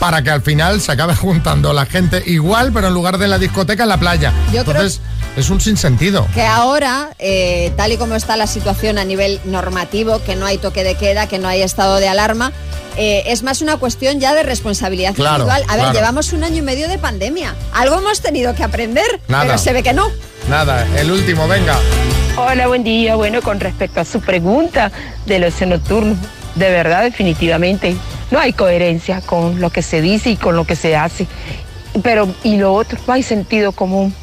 para 0.00 0.22
que 0.22 0.30
al 0.30 0.42
final 0.42 0.80
se 0.80 0.92
acabe 0.92 1.14
juntando 1.16 1.72
la 1.72 1.86
gente 1.86 2.22
igual, 2.26 2.72
pero 2.72 2.88
en 2.88 2.94
lugar 2.94 3.18
de 3.18 3.28
la 3.28 3.38
discoteca, 3.38 3.84
en 3.84 3.88
la 3.88 3.98
playa. 3.98 4.32
Yo 4.52 4.62
creo- 4.64 4.76
Entonces, 4.76 5.00
es 5.36 5.50
un 5.50 5.60
sinsentido. 5.60 6.26
Que 6.34 6.42
ahora, 6.44 7.10
eh, 7.18 7.70
tal 7.76 7.92
y 7.92 7.96
como 7.98 8.14
está 8.14 8.36
la 8.36 8.46
situación 8.46 8.96
a 8.98 9.04
nivel 9.04 9.38
normativo, 9.44 10.22
que 10.24 10.34
no 10.34 10.46
hay 10.46 10.56
toque 10.58 10.82
de 10.82 10.94
queda, 10.94 11.26
que 11.26 11.38
no 11.38 11.46
hay 11.48 11.60
estado 11.62 11.96
de 11.96 12.08
alarma, 12.08 12.52
eh, 12.96 13.24
es 13.26 13.42
más 13.42 13.60
una 13.60 13.76
cuestión 13.76 14.18
ya 14.18 14.32
de 14.32 14.42
responsabilidad 14.42 15.12
Claro, 15.14 15.44
individual. 15.44 15.62
A 15.68 15.72
ver, 15.74 15.82
claro. 15.84 15.98
llevamos 15.98 16.32
un 16.32 16.42
año 16.44 16.56
y 16.56 16.62
medio 16.62 16.88
de 16.88 16.96
pandemia. 16.96 17.54
Algo 17.74 17.98
hemos 17.98 18.22
tenido 18.22 18.54
que 18.54 18.62
aprender, 18.64 19.04
Nada. 19.28 19.44
pero 19.44 19.58
se 19.58 19.74
ve 19.74 19.82
que 19.82 19.92
no. 19.92 20.08
Nada, 20.48 20.86
el 20.96 21.10
último, 21.10 21.46
venga. 21.48 21.76
Hola, 22.38 22.66
buen 22.68 22.84
día. 22.84 23.14
Bueno, 23.16 23.42
con 23.42 23.60
respecto 23.60 24.00
a 24.00 24.04
su 24.06 24.20
pregunta 24.20 24.90
del 25.26 25.44
ocio 25.44 25.66
nocturno, 25.66 26.16
de 26.54 26.70
verdad, 26.70 27.02
definitivamente, 27.02 27.94
no 28.30 28.38
hay 28.38 28.52
coherencia 28.52 29.20
con 29.20 29.60
lo 29.60 29.70
que 29.70 29.82
se 29.82 30.00
dice 30.00 30.30
y 30.30 30.36
con 30.36 30.56
lo 30.56 30.64
que 30.64 30.76
se 30.76 30.96
hace. 30.96 31.26
Pero, 32.02 32.28
y 32.42 32.56
lo 32.56 32.74
otro, 32.74 32.98
no 33.06 33.12
hay 33.12 33.22
sentido 33.22 33.72
común. 33.72 34.14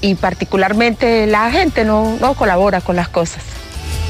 Y 0.00 0.14
particularmente 0.14 1.26
la 1.26 1.50
gente 1.50 1.84
no, 1.84 2.16
no 2.20 2.34
colabora 2.34 2.80
con 2.80 2.96
las 2.96 3.08
cosas. 3.08 3.42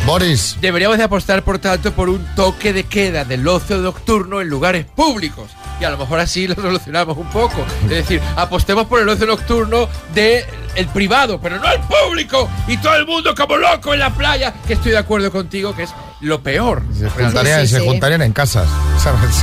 Boris. 0.06 0.56
Deberíamos 0.60 0.98
de 0.98 1.04
apostar, 1.04 1.42
por 1.42 1.58
tanto, 1.58 1.92
por 1.92 2.08
un 2.08 2.24
toque 2.34 2.72
de 2.72 2.84
queda 2.84 3.24
del 3.24 3.46
ocio 3.46 3.76
nocturno 3.78 4.40
en 4.40 4.48
lugares 4.48 4.86
públicos. 4.86 5.50
Y 5.80 5.84
a 5.84 5.90
lo 5.90 5.98
mejor 5.98 6.18
así 6.18 6.48
lo 6.48 6.54
solucionamos 6.54 7.16
un 7.16 7.28
poco. 7.28 7.64
Es 7.84 7.90
decir, 7.90 8.20
apostemos 8.36 8.86
por 8.86 9.00
el 9.00 9.08
ocio 9.08 9.26
nocturno 9.26 9.88
del 10.14 10.44
el 10.74 10.86
privado, 10.88 11.40
pero 11.40 11.58
no 11.58 11.70
el 11.70 11.80
público. 11.80 12.48
Y 12.66 12.78
todo 12.78 12.96
el 12.96 13.06
mundo 13.06 13.34
como 13.34 13.56
loco 13.56 13.92
en 13.92 14.00
la 14.00 14.10
playa. 14.10 14.54
Que 14.66 14.74
estoy 14.74 14.92
de 14.92 14.98
acuerdo 14.98 15.30
contigo, 15.30 15.74
que 15.74 15.82
es 15.82 15.94
lo 16.20 16.42
peor. 16.42 16.82
Se 16.96 17.08
juntarían, 17.08 17.66
se 17.68 17.80
juntarían 17.80 18.22
en 18.22 18.32
casas, 18.32 18.68
¿sabes? 19.02 19.36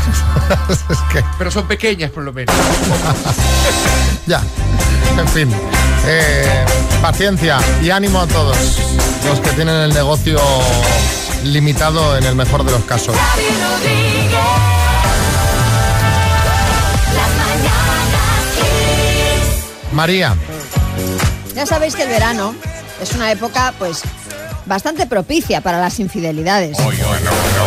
es 0.90 0.98
que... 1.12 1.24
Pero 1.38 1.52
son 1.52 1.68
pequeñas, 1.68 2.12
por 2.12 2.24
lo 2.24 2.34
menos. 2.34 2.54
Ya, 4.28 4.42
en 5.20 5.28
fin. 5.28 5.52
Eh, 6.08 6.66
paciencia 7.00 7.60
y 7.84 7.92
ánimo 7.92 8.22
a 8.22 8.26
todos 8.26 8.58
los 9.28 9.40
que 9.40 9.52
tienen 9.52 9.76
el 9.76 9.94
negocio 9.94 10.40
limitado 11.44 12.18
en 12.18 12.24
el 12.24 12.34
mejor 12.34 12.64
de 12.66 12.72
los 12.72 12.84
casos. 12.86 13.16
María, 19.92 20.36
Ya 21.54 21.66
sabéis 21.66 21.96
que 21.96 22.04
el 22.04 22.10
verano 22.10 22.56
es 23.02 23.14
una 23.14 23.32
época, 23.32 23.74
pues, 23.78 24.02
bastante 24.66 25.06
propicia 25.08 25.62
para 25.62 25.80
las 25.80 26.00
infidelidades. 26.00 26.78
bueno, 26.84 26.98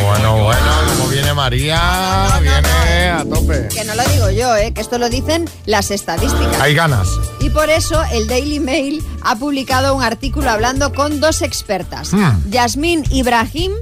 bueno, 0.05 0.45
bueno, 0.45 0.61
como 0.97 1.09
viene 1.09 1.33
María, 1.35 2.27
viene 2.41 3.09
a 3.11 3.25
tope. 3.25 3.69
Que 3.69 3.85
no 3.85 3.95
lo 3.95 4.03
digo 4.05 4.31
yo, 4.31 4.57
¿eh? 4.57 4.73
que 4.73 4.81
esto 4.81 4.99
lo 4.99 5.09
dicen 5.09 5.49
las 5.67 5.91
estadísticas. 5.91 6.61
Hay 6.61 6.75
ganas. 6.75 7.09
Y 7.41 7.51
por 7.51 7.71
eso 7.71 8.03
el 8.13 8.27
Daily 8.27 8.61
Mail 8.61 9.03
ha 9.23 9.37
publicado 9.37 9.95
un 9.95 10.03
artículo 10.03 10.51
hablando 10.51 10.93
con 10.93 11.21
dos 11.21 11.43
expertas, 11.43 12.13
Hmm. 12.13 12.51
Yasmín 12.51 13.05
Ibrahim 13.11 13.73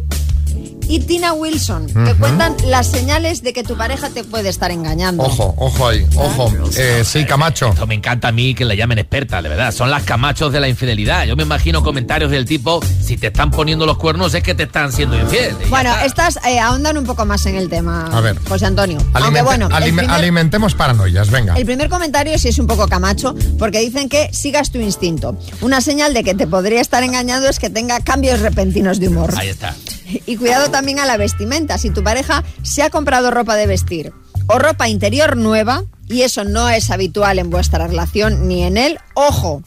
y 0.88 1.00
Tina 1.00 1.32
Wilson, 1.32 1.86
que 1.86 2.12
Ujú. 2.12 2.16
cuentan 2.18 2.54
las 2.66 2.86
señales 2.86 3.42
de 3.42 3.52
que 3.52 3.62
tu 3.62 3.76
pareja 3.76 4.10
te 4.10 4.24
puede 4.24 4.48
estar 4.48 4.70
engañando. 4.70 5.22
Ojo, 5.24 5.54
ojo 5.56 5.88
ahí, 5.88 6.06
ojo. 6.16 6.52
Eh, 6.76 7.02
sí, 7.04 7.24
Camacho. 7.24 7.68
Esto 7.70 7.86
me 7.86 7.94
encanta 7.94 8.28
a 8.28 8.32
mí 8.32 8.54
que 8.54 8.64
le 8.64 8.76
llamen 8.76 8.98
experta, 8.98 9.42
de 9.42 9.48
verdad. 9.48 9.72
Son 9.72 9.90
las 9.90 10.02
camachos 10.04 10.52
de 10.52 10.60
la 10.60 10.68
infidelidad. 10.68 11.24
Yo 11.26 11.36
me 11.36 11.42
imagino 11.42 11.82
comentarios 11.82 12.30
del 12.30 12.44
tipo, 12.44 12.80
si 13.02 13.16
te 13.16 13.28
están 13.28 13.50
poniendo 13.50 13.86
los 13.86 13.98
cuernos 13.98 14.34
es 14.34 14.42
que 14.42 14.54
te 14.54 14.64
están 14.64 14.92
siendo 14.92 15.18
infiel. 15.18 15.54
Bueno, 15.68 15.92
estas 16.04 16.38
eh, 16.46 16.58
ahondan 16.60 16.96
un 16.98 17.04
poco 17.04 17.24
más 17.26 17.44
en 17.46 17.56
el 17.56 17.68
tema, 17.68 18.06
A 18.12 18.20
ver. 18.20 18.38
José 18.48 18.66
Antonio. 18.66 18.98
Aunque 19.14 19.42
bueno, 19.42 19.68
alime- 19.70 20.02
primer- 20.02 20.10
alimentemos 20.10 20.74
paranoias, 20.74 21.30
venga. 21.30 21.54
El 21.54 21.64
primer 21.66 21.88
comentario 21.88 22.38
sí 22.38 22.48
es 22.48 22.58
un 22.58 22.66
poco 22.66 22.86
camacho, 22.88 23.34
porque 23.58 23.80
dicen 23.80 24.08
que 24.08 24.28
sigas 24.32 24.70
tu 24.70 24.78
instinto. 24.78 25.36
Una 25.60 25.80
señal 25.80 26.14
de 26.14 26.22
que 26.24 26.34
te 26.34 26.46
podría 26.46 26.80
estar 26.80 27.02
engañando 27.02 27.48
es 27.48 27.58
que 27.58 27.70
tenga 27.70 28.00
cambios 28.00 28.40
repentinos 28.40 29.00
de 29.00 29.08
humor. 29.08 29.34
Ahí 29.36 29.48
está. 29.48 29.74
Y 30.24 30.36
cuidado 30.36 30.70
también 30.76 30.98
a 31.00 31.06
la 31.06 31.16
vestimenta. 31.16 31.78
Si 31.78 31.88
tu 31.90 32.02
pareja 32.04 32.44
se 32.62 32.82
ha 32.82 32.90
comprado 32.90 33.30
ropa 33.30 33.56
de 33.56 33.66
vestir 33.66 34.12
o 34.46 34.58
ropa 34.58 34.88
interior 34.88 35.36
nueva, 35.36 35.84
y 36.06 36.22
eso 36.22 36.44
no 36.44 36.68
es 36.68 36.90
habitual 36.90 37.38
en 37.38 37.48
vuestra 37.50 37.86
relación 37.88 38.46
ni 38.46 38.62
en 38.62 38.76
él, 38.76 38.98
ojo. 39.14 39.62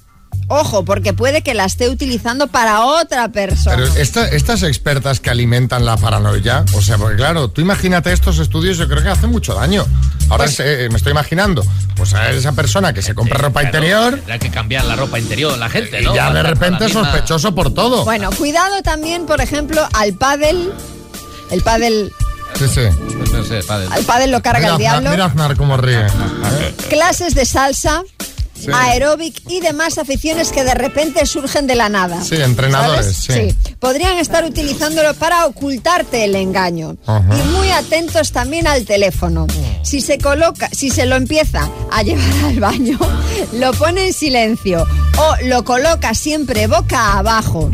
Ojo, 0.52 0.84
porque 0.86 1.13
puede 1.13 1.41
que 1.43 1.54
la 1.54 1.65
esté 1.65 1.89
utilizando 1.89 2.48
para 2.48 2.84
otra 2.86 3.30
persona. 3.30 3.76
Pero 3.76 3.88
esta- 3.95 4.28
estas 4.30 4.63
expertas 4.63 5.19
que 5.19 5.30
alimentan 5.30 5.86
la 5.86 5.95
paranoia, 5.98 6.65
o 6.76 6.82
sea, 6.82 6.98
porque 6.98 7.17
claro, 7.17 7.50
tú 7.50 7.62
imagínate 7.62 8.12
estos 8.12 8.39
estudios, 8.39 8.78
yo 8.78 8.88
creo 8.88 9.04
que 9.04 9.10
hacen 9.10 9.30
mucho 9.32 9.54
daño. 9.54 9.86
Ahora 10.30 10.45
Pues 10.45 10.56
se- 10.56 10.89
me 10.89 10.98
estoy 10.98 11.12
imaginando, 11.12 11.63
pues 11.95 12.13
a 12.15 12.30
esa 12.32 12.54
persona 12.54 12.93
que 12.93 13.02
se 13.04 13.13
compra 13.13 13.38
ropa 13.38 13.62
Claro, 13.62 13.78
interior 13.78 14.15
Tendrá 14.15 14.39
que 14.39 14.50
cambiar 14.50 14.86
la 14.86 14.95
ropa 14.95 15.19
interior 15.19 15.56
la 15.58 15.69
gente, 15.69 16.02
y 16.02 16.06
¿no? 16.06 16.15
ya 16.15 16.32
de 16.32 16.41
repente 16.43 16.89
sospechoso 16.89 17.54
por 17.54 17.72
todo. 17.74 18.04
Bueno, 18.06 18.30
cuidado 18.32 18.82
también, 18.82 19.26
por 19.28 19.41
ejemplo, 19.41 19.88
al 19.93 20.13
pádel. 20.13 20.72
El 21.52 21.62
pádel, 21.62 22.12
Sí, 22.58 22.66
sí. 22.68 22.82
No 23.32 23.44
sé, 23.44 23.62
padre. 23.64 23.88
al 23.92 24.04
pádel 24.04 24.32
lo 24.32 24.42
carga 24.42 24.60
mira, 24.62 24.72
el 24.74 24.78
diablo. 24.80 25.10
Mira 25.12 25.26
Aznar 25.26 25.56
cómo 25.56 25.78
ríe. 25.78 26.06
Clases 26.90 27.36
de 27.36 27.46
salsa, 27.46 28.04
Sí. 28.60 28.68
aeróbic 28.74 29.42
y 29.48 29.62
demás 29.62 29.98
aficiones 29.98 30.50
que 30.52 30.66
de 30.66 30.74
repente 30.74 31.26
surgen 31.26 31.66
de 31.66 31.76
la 31.76 31.88
nada. 31.88 32.22
Sí, 32.22 32.36
entrenadores, 32.42 33.16
sí. 33.16 33.56
Podrían 33.80 34.18
estar 34.18 34.44
utilizándolo 34.44 35.14
para 35.14 35.46
ocultarte 35.46 36.26
el 36.26 36.36
engaño. 36.36 36.98
Ajá. 37.08 37.24
Y 37.40 37.48
muy 37.56 37.72
atentos 37.72 38.34
también 38.34 38.68
al 38.68 38.84
teléfono. 38.84 39.48
Si 39.82 40.02
se 40.02 40.18
coloca, 40.18 40.68
si 40.74 40.90
se 40.90 41.06
lo 41.06 41.16
empieza 41.16 41.70
a 41.90 42.04
llevar 42.04 42.26
al 42.48 42.60
baño, 42.60 43.00
lo 43.54 43.72
pone 43.74 44.08
en 44.08 44.14
silencio 44.14 44.86
o 45.18 45.46
lo 45.46 45.64
coloca 45.64 46.14
siempre 46.14 46.68
boca 46.68 47.18
abajo. 47.18 47.72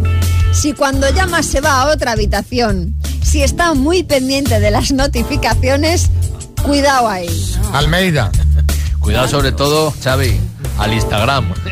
Si 0.54 0.74
cuando 0.74 1.10
llama 1.10 1.42
se 1.42 1.62
va 1.62 1.82
a 1.82 1.88
otra 1.88 2.12
habitación, 2.12 2.94
si 3.26 3.42
está 3.44 3.74
muy 3.74 4.04
pendiente 4.04 4.60
de 4.60 4.72
las 4.72 4.92
notificaciones, 4.92 6.10
cuidado 6.64 7.08
ahí. 7.10 7.28
Almeida. 7.74 8.32
Cuidado 9.00 9.28
sobre 9.28 9.52
todo, 9.52 9.94
Xavi, 10.04 10.40
al 10.78 10.94
Instagram. 10.94 11.54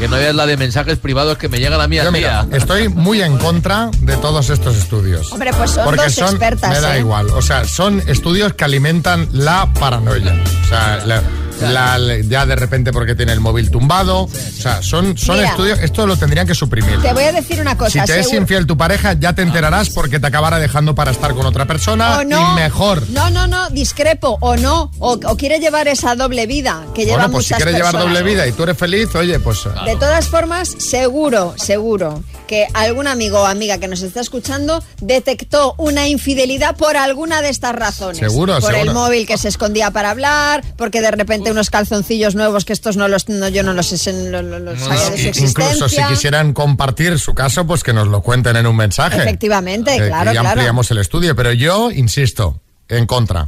Que 0.00 0.08
no 0.08 0.16
veas 0.16 0.34
la 0.34 0.46
de 0.46 0.56
mensajes 0.56 0.96
privados 0.98 1.36
que 1.36 1.50
me 1.50 1.58
llegan 1.58 1.78
a 1.78 1.86
mí 1.86 1.98
al 1.98 2.10
día. 2.10 2.46
estoy 2.52 2.88
muy 2.88 3.20
en 3.20 3.36
contra 3.36 3.90
de 4.00 4.16
todos 4.16 4.48
estos 4.48 4.74
estudios. 4.74 5.30
Hombre, 5.30 5.50
pues 5.52 5.72
son 5.72 5.84
Porque 5.84 6.04
dos 6.04 6.14
son, 6.14 6.30
expertas, 6.30 6.70
me 6.70 6.80
da 6.80 6.96
¿eh? 6.96 7.00
igual, 7.00 7.28
o 7.28 7.42
sea, 7.42 7.66
son 7.66 8.02
estudios 8.06 8.54
que 8.54 8.64
alimentan 8.64 9.28
la 9.32 9.70
paranoia. 9.74 10.42
O 10.64 10.68
sea, 10.70 11.02
la- 11.04 11.22
la- 11.60 11.98
ya 12.22 12.46
de 12.46 12.56
repente 12.56 12.92
porque 12.92 13.14
tiene 13.14 13.32
el 13.32 13.40
móvil 13.40 13.70
tumbado. 13.70 14.22
O 14.24 14.28
sea, 14.28 14.82
son, 14.82 15.16
son 15.16 15.36
Mira. 15.36 15.50
estudios, 15.50 15.78
esto 15.80 16.06
lo 16.06 16.16
tendrían 16.16 16.46
que 16.46 16.54
suprimir. 16.54 17.00
Te 17.02 17.12
voy 17.12 17.24
a 17.24 17.32
decir 17.32 17.60
una 17.60 17.76
cosa. 17.76 17.90
Si 17.90 17.98
te 18.12 18.18
es 18.20 18.26
seguro- 18.26 18.42
infiel 18.42 18.66
tu 18.66 18.76
pareja, 18.76 19.12
ya 19.14 19.32
te 19.34 19.42
enterarás 19.42 19.90
porque 19.90 20.18
te 20.20 20.26
acabará 20.26 20.58
dejando 20.58 20.94
para 20.94 21.10
estar 21.10 21.34
con 21.34 21.46
otra 21.46 21.66
persona 21.66 22.18
o 22.18 22.24
no, 22.24 22.52
y 22.52 22.54
mejor. 22.56 23.02
No, 23.10 23.30
no, 23.30 23.46
no, 23.46 23.68
discrepo, 23.70 24.38
o 24.40 24.56
no, 24.56 24.90
o, 24.98 25.12
o 25.24 25.36
quiere 25.36 25.58
llevar 25.58 25.88
esa 25.88 26.14
doble 26.14 26.46
vida 26.46 26.84
que 26.94 27.04
lleva 27.04 27.18
Bueno, 27.18 27.32
pues 27.32 27.46
si 27.46 27.54
muchas 27.54 27.64
quieres 27.64 27.74
llevar 27.86 28.02
doble 28.02 28.22
vida 28.22 28.46
y 28.46 28.52
tú 28.52 28.62
eres 28.64 28.76
feliz, 28.76 29.14
oye, 29.14 29.38
pues... 29.40 29.60
De 29.84 29.96
todas 29.96 30.26
formas, 30.28 30.68
seguro, 30.78 31.54
seguro 31.56 32.22
que 32.50 32.66
algún 32.74 33.06
amigo 33.06 33.38
o 33.42 33.46
amiga 33.46 33.78
que 33.78 33.86
nos 33.86 34.02
está 34.02 34.20
escuchando 34.20 34.82
detectó 35.00 35.76
una 35.78 36.08
infidelidad 36.08 36.74
por 36.74 36.96
alguna 36.96 37.42
de 37.42 37.48
estas 37.48 37.76
razones. 37.76 38.18
Seguro, 38.18 38.58
Por 38.58 38.74
el 38.74 38.92
móvil 38.92 39.24
que 39.24 39.38
se 39.38 39.46
escondía 39.46 39.92
para 39.92 40.10
hablar, 40.10 40.64
porque 40.76 41.00
de 41.00 41.12
repente 41.12 41.52
unos 41.52 41.70
calzoncillos 41.70 42.34
nuevos 42.34 42.64
que 42.64 42.72
estos 42.72 42.96
no 42.96 43.06
los 43.06 43.28
no, 43.28 43.48
yo 43.50 43.62
no 43.62 43.72
los, 43.72 43.86
sé, 43.86 44.12
no, 44.12 44.42
no 44.42 44.58
los 44.58 44.80
sabía 44.80 45.10
de 45.10 45.22
su 45.22 45.28
existencia. 45.28 45.64
Incluso 45.74 45.88
si 45.88 46.02
quisieran 46.02 46.52
compartir 46.52 47.20
su 47.20 47.34
caso, 47.34 47.64
pues 47.68 47.84
que 47.84 47.92
nos 47.92 48.08
lo 48.08 48.20
cuenten 48.20 48.56
en 48.56 48.66
un 48.66 48.74
mensaje. 48.74 49.18
Efectivamente, 49.18 49.94
Eh, 49.94 50.08
claro, 50.08 50.30
y 50.32 50.34
claro. 50.34 50.48
ampliamos 50.48 50.90
el 50.90 50.98
estudio, 50.98 51.36
pero 51.36 51.52
yo 51.52 51.92
insisto, 51.92 52.60
en 52.88 53.06
contra. 53.06 53.46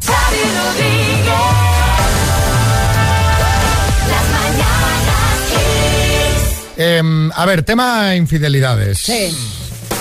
Em, 6.84 7.30
a 7.30 7.46
ver, 7.46 7.62
tema 7.62 8.16
infidelidades. 8.16 8.98
Sí. 8.98 9.32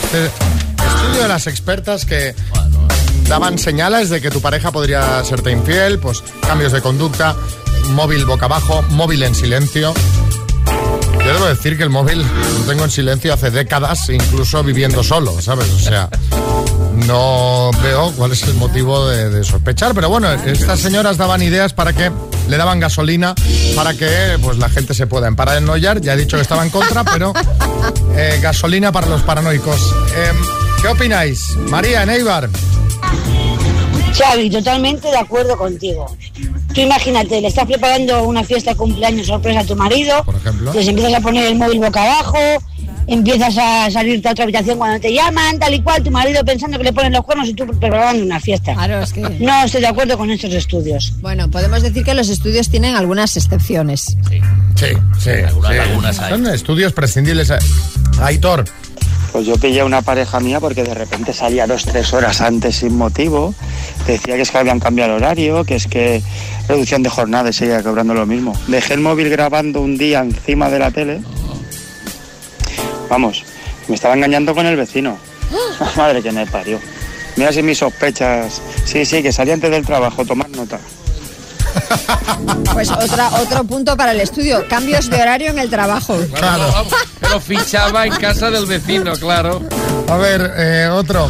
Este 0.04 0.26
estudio 0.26 1.22
de 1.22 1.28
las 1.28 1.46
expertas 1.46 2.06
que 2.06 2.34
daban 3.28 3.60
señales 3.60 4.10
de 4.10 4.20
que 4.20 4.32
tu 4.32 4.42
pareja 4.42 4.72
podría 4.72 5.24
serte 5.24 5.52
infiel, 5.52 6.00
pues 6.00 6.24
cambios 6.42 6.72
de 6.72 6.82
conducta, 6.82 7.36
móvil 7.90 8.26
boca 8.26 8.46
abajo, 8.46 8.82
móvil 8.90 9.22
en 9.22 9.36
silencio. 9.36 9.94
Yo 11.24 11.34
debo 11.34 11.46
decir 11.46 11.78
que 11.78 11.84
el 11.84 11.92
móvil 11.92 12.18
lo 12.18 12.66
tengo 12.66 12.84
en 12.84 12.90
silencio 12.90 13.32
hace 13.32 13.52
décadas, 13.52 14.10
incluso 14.10 14.64
viviendo 14.64 15.04
solo, 15.04 15.40
¿sabes? 15.40 15.70
O 15.70 15.80
sea, 15.80 16.10
no 17.06 17.70
veo 17.84 18.12
cuál 18.14 18.32
es 18.32 18.42
el 18.42 18.56
motivo 18.56 19.08
de, 19.08 19.30
de 19.30 19.44
sospechar, 19.44 19.94
pero 19.94 20.10
bueno, 20.10 20.32
estas 20.32 20.80
señoras 20.80 21.18
daban 21.18 21.44
ideas 21.44 21.74
para 21.74 21.94
que 21.94 22.12
le 22.52 22.58
daban 22.58 22.82
gasolina 22.82 23.34
para 23.78 23.94
que 23.94 24.38
pues 24.44 24.58
la 24.58 24.68
gente 24.68 24.94
se 24.94 25.08
pueda 25.08 25.28
emparanoiar. 25.30 26.02
Ya 26.02 26.14
he 26.14 26.18
dicho 26.18 26.36
que 26.36 26.44
estaba 26.44 26.64
en 26.64 26.70
contra, 26.70 27.06
pero 27.06 27.32
eh, 28.16 28.40
gasolina 28.42 28.92
para 28.92 29.08
los 29.08 29.22
paranoicos. 29.22 29.96
Em, 30.14 30.36
¿Qué 30.82 30.90
opináis? 30.90 31.56
María, 31.70 32.04
en 32.04 32.10
Eibar. 32.10 32.50
Xavi, 34.14 34.50
totalmente 34.50 35.08
de 35.08 35.18
acuerdo 35.18 35.58
contigo. 35.58 36.14
Tú 36.74 36.82
imagínate, 36.82 37.40
le 37.40 37.48
estás 37.48 37.66
preparando 37.66 38.24
una 38.24 38.44
fiesta 38.44 38.72
de 38.72 38.78
cumpleaños 38.78 39.28
sorpresa 39.28 39.62
a 39.62 39.66
tu 39.66 39.78
marido, 39.78 40.22
Por 40.26 40.36
ejemplo. 40.36 40.74
les 40.74 40.88
empiezas 40.90 41.14
a 41.14 41.22
poner 41.22 41.46
el 41.46 41.56
móvil 41.56 41.80
boca 41.80 42.04
abajo, 42.04 42.38
empiezas 43.08 43.58
a 43.58 43.90
salirte 43.92 44.28
a 44.28 44.32
otra 44.32 44.44
habitación 44.44 44.78
cuando 44.78 45.00
te 45.00 45.14
llaman, 45.14 45.60
tal 45.60 45.74
y 45.74 45.82
cual, 45.82 46.04
tu 46.04 46.12
marido 46.12 46.44
pensando 46.44 46.78
que 46.78 46.86
le 46.86 46.94
ponen 46.94 47.14
los 47.14 47.24
cuernos 47.24 47.48
y 47.50 47.54
tú 47.54 47.66
preparando 47.66 48.24
una 48.24 48.40
fiesta. 48.40 48.74
Claro, 48.74 49.02
es 49.02 49.14
que... 49.14 49.22
No 49.22 49.64
estoy 49.64 49.82
de 49.82 49.88
acuerdo 49.88 50.18
con 50.18 50.30
estos 50.30 50.54
estudios. 50.54 51.14
Bueno, 51.22 51.50
podemos 51.50 51.82
decir 51.82 52.04
que 52.04 52.14
los 52.14 52.30
estudios 52.30 52.70
tienen 52.70 52.96
algunas 52.96 53.36
excepciones. 53.38 54.18
Sí, 54.30 54.42
sí. 54.76 54.88
sí. 55.20 55.32
Son 56.30 56.48
estudios 56.48 56.94
prescindibles. 56.94 57.52
Aitor. 58.22 58.66
Pues 59.32 59.46
yo 59.46 59.56
pillé 59.56 59.80
a 59.80 59.86
una 59.86 60.02
pareja 60.02 60.42
mía 60.42 60.60
porque 60.60 60.84
de 60.84 60.94
repente 60.94 61.32
salía 61.32 61.66
dos, 61.66 61.86
tres 61.86 62.12
horas 62.12 62.42
antes 62.42 62.78
sin 62.78 62.98
motivo. 62.98 63.56
Decía 64.06 64.36
que 64.36 64.42
es 64.42 64.52
que 64.52 64.58
habían 64.58 64.82
cambiado 64.82 65.16
el 65.16 65.24
horario, 65.24 65.64
que 65.64 65.76
es 65.76 65.88
que 65.88 66.22
reducción 66.68 67.02
de 67.02 67.10
jornada 67.10 67.50
y 67.50 67.54
seguía 67.54 67.82
cobrando 67.82 68.14
lo 68.14 68.26
mismo. 68.26 68.54
Dejé 68.68 68.96
el 68.96 69.00
móvil 69.00 69.30
grabando 69.30 69.80
un 69.80 69.98
día 69.98 70.20
encima 70.20 70.70
de 70.70 70.80
la 70.80 70.92
tele. 70.92 71.22
Vamos, 73.12 73.44
me 73.90 73.96
estaba 73.96 74.14
engañando 74.14 74.56
con 74.56 74.66
el 74.66 74.78
vecino. 74.78 75.18
Madre 75.98 76.24
que 76.24 76.32
me 76.32 76.48
parió. 76.48 76.80
Mira 77.36 77.52
si 77.52 77.62
mis 77.62 77.78
sospechas. 77.78 78.62
Sí, 78.86 79.04
sí, 79.06 79.22
que 79.22 79.34
salía 79.34 79.54
antes 79.54 79.70
del 79.70 79.86
trabajo, 79.86 80.26
tomar 80.26 80.50
nota. 80.52 80.80
Pues 82.72 82.90
otra, 82.90 83.30
otro 83.42 83.66
punto 83.66 83.98
para 83.98 84.14
el 84.14 84.22
estudio, 84.22 84.66
cambios 84.70 85.10
de 85.10 85.22
horario 85.22 85.50
en 85.50 85.60
el 85.60 85.70
trabajo. 85.70 86.18
Claro. 86.34 86.86
Pero 87.20 87.42
fichaba 87.42 88.06
en 88.06 88.16
casa 88.16 88.50
del 88.50 88.66
vecino, 88.66 89.12
claro. 89.18 89.62
A 90.08 90.16
ver, 90.16 90.54
eh, 90.58 90.88
otro. 90.90 91.30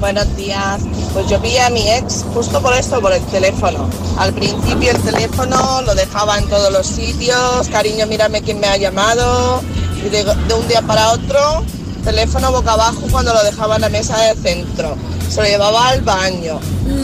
Buenos 0.00 0.34
días. 0.34 0.80
Pues 1.12 1.28
yo 1.28 1.38
vi 1.40 1.58
a 1.58 1.68
mi 1.68 1.90
ex 1.90 2.24
justo 2.32 2.62
por 2.62 2.72
esto, 2.72 3.02
por 3.02 3.12
el 3.12 3.22
teléfono. 3.26 3.90
Al 4.18 4.32
principio 4.32 4.92
el 4.92 5.02
teléfono 5.02 5.82
lo 5.82 5.94
dejaba 5.94 6.38
en 6.38 6.48
todos 6.48 6.72
los 6.72 6.86
sitios, 6.86 7.68
cariño, 7.68 8.06
mírame 8.06 8.40
quién 8.40 8.60
me 8.60 8.66
ha 8.66 8.78
llamado. 8.78 9.62
Y 10.06 10.08
de, 10.08 10.22
de 10.22 10.54
un 10.54 10.68
día 10.68 10.82
para 10.82 11.10
otro, 11.10 11.64
teléfono 12.04 12.52
boca 12.52 12.74
abajo 12.74 13.02
cuando 13.10 13.34
lo 13.34 13.42
dejaba 13.42 13.74
en 13.74 13.80
la 13.80 13.88
mesa 13.88 14.16
del 14.18 14.38
centro. 14.38 14.96
Se 15.28 15.42
lo 15.42 15.48
llevaba 15.48 15.88
al 15.88 16.02
baño. 16.02 16.60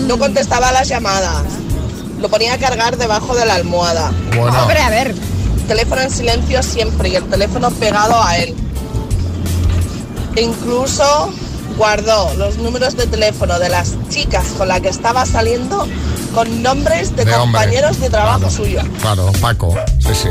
No 0.06 0.18
contestaba 0.18 0.70
las 0.70 0.88
llamadas. 0.88 1.42
Lo 2.20 2.28
ponía 2.28 2.54
a 2.54 2.58
cargar 2.58 2.96
debajo 2.96 3.34
de 3.34 3.44
la 3.44 3.56
almohada. 3.56 4.12
Bueno. 4.36 4.56
Hombre, 4.62 4.78
a 4.78 4.90
ver. 4.90 5.14
Teléfono 5.66 6.02
en 6.02 6.10
silencio 6.10 6.62
siempre 6.62 7.08
y 7.08 7.16
el 7.16 7.24
teléfono 7.24 7.72
pegado 7.72 8.22
a 8.22 8.36
él. 8.38 8.54
E 10.36 10.42
incluso 10.42 11.32
guardó 11.76 12.32
los 12.34 12.58
números 12.58 12.96
de 12.96 13.06
teléfono 13.06 13.58
de 13.58 13.68
las 13.68 13.94
chicas 14.10 14.44
con 14.56 14.68
las 14.68 14.80
que 14.80 14.88
estaba 14.90 15.26
saliendo 15.26 15.88
con 16.34 16.62
nombres 16.62 17.14
de, 17.14 17.24
De 17.24 17.34
hombre. 17.34 17.60
compañeros 17.60 18.00
de 18.00 18.10
trabajo 18.10 18.50
suyo. 18.50 18.80
Claro, 19.00 19.30
Paco. 19.40 19.74
Sí, 20.00 20.08
sí. 20.14 20.28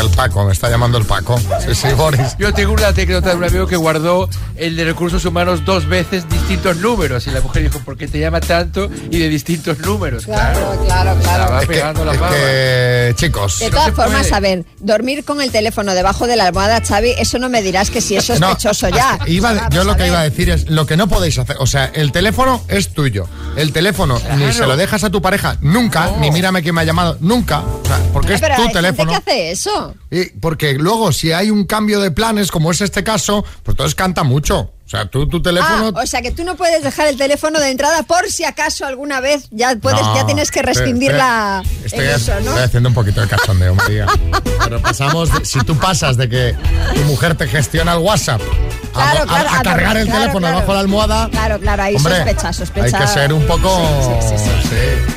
El 0.00 0.08
Paco, 0.10 0.44
me 0.44 0.52
está 0.52 0.68
llamando 0.70 0.98
el 0.98 1.04
Paco. 1.04 1.38
Sí, 1.64 1.74
sí, 1.74 1.88
Boris. 1.96 2.36
Yo 2.38 2.52
tengo 2.52 2.72
una 2.72 2.88
anécdota 2.88 3.30
de 3.30 3.36
un 3.36 3.44
amigo 3.44 3.66
que 3.66 3.76
guardó 3.76 4.28
el 4.56 4.76
de 4.76 4.84
recursos 4.84 5.24
humanos 5.24 5.64
dos 5.64 5.86
veces 5.86 6.28
distintos 6.28 6.76
números. 6.78 7.26
Y 7.26 7.30
la 7.30 7.40
mujer 7.40 7.62
dijo, 7.64 7.78
¿por 7.80 7.96
qué 7.96 8.08
te 8.08 8.18
llama 8.18 8.40
tanto 8.40 8.88
y 9.10 9.18
de 9.18 9.28
distintos 9.28 9.78
números? 9.80 10.24
Claro, 10.24 10.76
claro, 10.86 11.16
claro. 11.20 11.42
Estaba 11.44 11.60
Es 11.62 11.68
que- 11.68 11.74
pegando 11.74 12.04
la 12.04 12.12
es 12.12 12.18
que, 12.18 13.14
chicos. 13.16 13.58
De 13.58 13.70
todas 13.70 13.92
formas, 13.92 14.32
a 14.32 14.40
ver, 14.40 14.64
dormir 14.80 15.24
con 15.24 15.40
el 15.40 15.50
teléfono 15.50 15.94
debajo 15.94 16.26
de 16.26 16.36
la 16.36 16.46
almohada, 16.46 16.80
Xavi, 16.80 17.10
eso 17.18 17.38
no 17.38 17.48
me 17.48 17.62
dirás 17.62 17.90
que 17.90 18.00
si 18.00 18.16
es 18.16 18.24
sospechoso 18.24 18.88
ya. 18.88 19.18
Iba 19.26 19.68
yo 19.70 19.84
lo 19.84 19.96
que 19.96 20.06
iba 20.06 20.20
a 20.20 20.24
decir 20.24 20.50
es 20.50 20.68
lo 20.70 20.86
que 20.86 20.96
no 20.96 21.08
podéis 21.08 21.38
hacer. 21.38 21.56
O 21.60 21.66
sea, 21.66 21.86
el 21.94 22.10
teléfono 22.12 22.62
es 22.68 22.92
tuyo. 22.92 23.26
El 23.56 23.72
teléfono 23.72 24.20
ni 24.36 24.52
se 24.52 24.66
lo 24.66 24.76
dejas 24.76 25.04
a 25.04 25.10
tu 25.10 25.20
pareja 25.22 25.41
nunca, 25.60 26.10
ni 26.18 26.30
mírame 26.30 26.62
quién 26.62 26.74
me 26.74 26.80
ha 26.82 26.84
llamado 26.84 27.16
nunca. 27.20 27.60
O 27.60 27.84
sea, 27.86 27.98
porque 28.12 28.34
es 28.34 28.40
Pero 28.40 28.56
tu 28.56 28.62
hay 28.62 28.72
teléfono. 28.72 29.12
gente 29.12 29.24
que 29.24 29.30
hace 29.32 29.50
eso. 29.52 29.94
Y 30.10 30.24
porque 30.40 30.74
luego, 30.74 31.12
si 31.12 31.32
hay 31.32 31.50
un 31.50 31.64
cambio 31.64 32.00
de 32.00 32.10
planes, 32.10 32.50
como 32.50 32.70
es 32.70 32.80
este 32.80 33.02
caso, 33.04 33.42
pues 33.62 33.74
entonces 33.74 33.94
canta 33.94 34.22
mucho. 34.24 34.70
O 34.84 34.88
sea, 34.92 35.06
tú 35.06 35.26
tu 35.26 35.40
teléfono. 35.40 35.92
Ah, 35.96 36.02
o 36.02 36.06
sea 36.06 36.20
que 36.20 36.32
tú 36.32 36.44
no 36.44 36.54
puedes 36.56 36.82
dejar 36.82 37.06
el 37.08 37.16
teléfono 37.16 37.58
de 37.60 37.70
entrada 37.70 38.02
por 38.02 38.28
si 38.30 38.44
acaso 38.44 38.84
alguna 38.84 39.20
vez 39.20 39.46
ya 39.50 39.74
puedes, 39.76 40.02
No, 40.02 40.14
ya 40.16 40.26
tienes 40.26 40.50
que 40.50 40.60
rescindir 40.60 41.12
la 41.14 41.62
Estoy, 41.84 42.00
¿no? 42.04 42.12
estoy 42.50 42.62
haciendo 42.62 42.90
un 42.90 42.94
poquito 42.94 43.22
de 43.22 43.28
cachondeo, 43.28 43.74
María. 43.74 44.06
Pero 44.64 44.82
pasamos, 44.82 45.32
de- 45.32 45.46
si 45.46 45.60
tú 45.60 45.76
pasas 45.78 46.18
de 46.18 46.28
que 46.28 46.54
tu 46.94 47.00
mujer 47.04 47.34
te 47.36 47.48
gestiona 47.48 47.94
el 47.94 48.00
WhatsApp 48.00 48.42
a, 48.42 48.92
Claro, 48.92 49.22
a- 49.22 49.26
claro, 49.26 49.48
a 49.48 49.58
a- 49.60 49.62
cargar 49.62 49.96
el 49.96 50.04
claro, 50.06 50.20
teléfono 50.20 50.46
debajo 50.48 50.66
de 50.66 50.74
la 50.74 50.80
almohada. 50.80 51.28
Claro, 51.30 51.58
claro, 51.58 51.82
ahí 51.84 51.96
Hombre, 51.96 52.16
sospecha, 52.16 52.52
sospecha. 52.52 52.84
Hay 52.98 53.02
que 53.04 53.08
ser 53.08 53.32
un 53.32 53.46
poco. 53.46 53.80
Sí, 54.20 54.28
sí, 54.28 54.44
sí. 54.44 54.68
sí. 54.68 55.14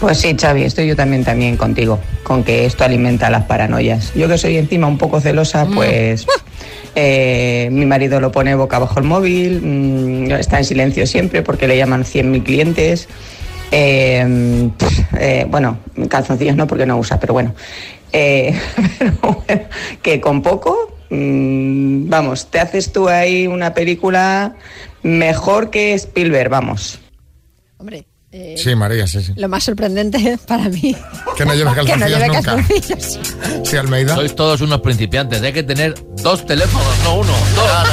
Pues 0.00 0.18
sí, 0.18 0.36
Xavi, 0.40 0.62
estoy 0.62 0.86
yo 0.86 0.94
también, 0.94 1.24
también 1.24 1.56
contigo, 1.56 1.98
con 2.22 2.44
que 2.44 2.66
esto 2.66 2.84
alimenta 2.84 3.30
las 3.30 3.44
paranoias. 3.44 4.14
Yo 4.14 4.28
que 4.28 4.38
soy 4.38 4.56
encima 4.56 4.86
un 4.86 4.96
poco 4.96 5.20
celosa, 5.20 5.66
pues 5.66 6.24
eh, 6.94 7.68
mi 7.72 7.84
marido 7.84 8.20
lo 8.20 8.30
pone 8.30 8.54
boca 8.54 8.76
abajo 8.76 9.00
el 9.00 9.06
móvil, 9.06 9.60
mm, 9.60 10.32
está 10.32 10.58
en 10.58 10.64
silencio 10.64 11.06
siempre 11.06 11.42
porque 11.42 11.66
le 11.66 11.76
llaman 11.76 12.04
100.000 12.04 12.44
clientes. 12.44 13.08
Eh, 13.72 14.70
pf, 14.78 15.06
eh, 15.18 15.46
bueno, 15.48 15.78
calzoncillos 16.08 16.56
no 16.56 16.68
porque 16.68 16.86
no 16.86 16.96
usa, 16.96 17.18
pero 17.18 17.32
bueno. 17.32 17.54
Eh, 18.12 18.54
pero 18.98 19.12
bueno, 19.22 19.62
que 20.00 20.20
con 20.20 20.42
poco, 20.42 20.96
mm, 21.10 22.08
vamos, 22.08 22.50
te 22.50 22.60
haces 22.60 22.92
tú 22.92 23.08
ahí 23.08 23.48
una 23.48 23.74
película 23.74 24.54
mejor 25.02 25.70
que 25.70 25.94
Spielberg, 25.94 26.50
vamos. 26.50 27.00
Hombre, 27.78 28.07
eh, 28.32 28.54
Sí, 28.62 28.74
María, 28.74 29.06
sí, 29.06 29.22
sí. 29.22 29.32
lo 29.36 29.48
más 29.48 29.64
sorprendente 29.64 30.38
para 30.46 30.68
mí. 30.68 30.94
Que 31.36 31.44
no 31.44 31.54
lleves 31.54 31.74
que 31.84 31.96
no 31.96 32.06
calzoncillos 32.06 32.10
lleve 32.10 32.26
nunca. 32.28 32.42
calzoncillos. 32.42 33.18
Sí, 33.64 33.76
Almeida. 33.76 34.14
Sois 34.14 34.34
todos 34.36 34.60
unos 34.60 34.80
principiantes. 34.80 35.40
Hay 35.42 35.52
que 35.52 35.62
tener 35.62 35.94
dos 36.22 36.44
teléfonos, 36.46 36.86
no 37.04 37.14
uno. 37.16 37.32
Dos. 37.56 37.88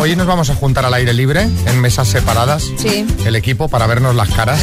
Hoy 0.00 0.16
nos 0.16 0.26
vamos 0.26 0.50
a 0.50 0.54
juntar 0.56 0.84
al 0.84 0.94
aire 0.94 1.12
libre, 1.12 1.42
en 1.66 1.80
mesas 1.80 2.08
separadas, 2.08 2.64
Sí, 2.76 3.06
el 3.24 3.36
equipo, 3.36 3.68
para 3.68 3.86
vernos 3.86 4.16
las 4.16 4.28
caras, 4.30 4.60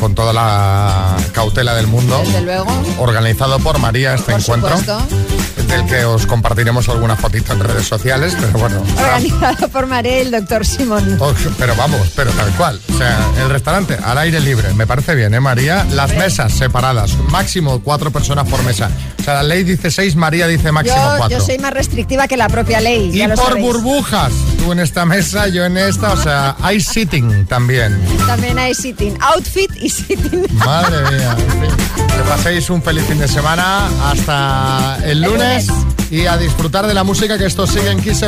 con 0.00 0.14
toda 0.14 0.32
la 0.32 1.14
cautela 1.32 1.74
del 1.74 1.86
mundo. 1.88 2.18
desde 2.24 2.40
luego. 2.40 2.66
Organizado 2.98 3.58
por 3.58 3.78
María 3.78 4.14
este 4.14 4.32
Por 4.32 4.40
encuentro, 4.40 4.78
supuesto. 4.78 5.06
Del 5.72 5.86
que 5.86 6.04
os 6.04 6.26
compartiremos 6.26 6.88
alguna 6.88 7.16
fotito 7.16 7.52
en 7.54 7.60
redes 7.60 7.86
sociales, 7.86 8.36
pero 8.38 8.58
bueno. 8.58 8.82
Organizado 8.98 9.68
por 9.68 9.86
María 9.86 10.18
y 10.18 10.20
el 10.22 10.30
doctor 10.30 10.66
Simón. 10.66 11.16
Oh, 11.18 11.32
pero 11.58 11.74
vamos, 11.76 12.12
pero 12.14 12.30
tal 12.32 12.50
cual. 12.52 12.80
O 12.92 12.98
sea, 12.98 13.18
el 13.40 13.48
restaurante 13.48 13.96
al 14.02 14.18
aire 14.18 14.40
libre, 14.40 14.72
me 14.74 14.86
parece 14.86 15.14
bien, 15.14 15.32
¿eh, 15.34 15.40
María? 15.40 15.84
Las 15.90 16.14
mesas 16.14 16.52
separadas, 16.52 17.16
máximo 17.30 17.80
cuatro 17.82 18.10
personas 18.10 18.46
por 18.48 18.62
mesa. 18.64 18.90
O 19.18 19.22
sea, 19.24 19.34
la 19.34 19.42
ley 19.44 19.64
dice 19.64 19.90
seis, 19.90 20.14
María 20.16 20.46
dice 20.46 20.72
máximo 20.72 20.96
Yo, 20.96 21.14
cuatro. 21.16 21.38
yo 21.38 21.44
soy 21.44 21.58
más 21.58 21.72
restrictiva 21.72 22.28
que 22.28 22.36
la 22.36 22.48
propia 22.48 22.80
ley. 22.80 23.10
y 23.12 23.18
ya 23.18 23.28
por 23.28 23.36
sabéis. 23.46 23.66
burbujas, 23.66 24.32
tú 24.58 24.72
en 24.72 24.80
esta 24.80 25.04
mesa, 25.06 25.48
yo 25.48 25.64
en 25.64 25.76
esta, 25.78 26.12
o 26.12 26.16
sea, 26.16 26.56
hay 26.60 26.80
sitting 26.80 27.46
también. 27.46 27.98
También 28.26 28.58
hay 28.58 28.74
sitting. 28.74 29.16
Outfit 29.20 29.70
y 29.80 29.88
sitting. 29.88 30.46
Madre 30.52 31.10
mía. 31.10 31.36
en 31.38 31.60
fin. 31.60 31.70
Que 32.08 32.22
paséis 32.28 32.68
un 32.68 32.82
feliz 32.82 33.04
fin 33.06 33.18
de 33.18 33.28
semana. 33.28 33.88
Hasta 34.10 34.98
el 35.04 35.22
lunes. 35.22 35.61
Y 36.10 36.26
a 36.26 36.36
disfrutar 36.36 36.86
de 36.86 36.94
la 36.94 37.04
música 37.04 37.38
que 37.38 37.46
esto 37.46 37.66
sigue 37.66 37.90
en 37.90 38.00
Kiss. 38.02 38.22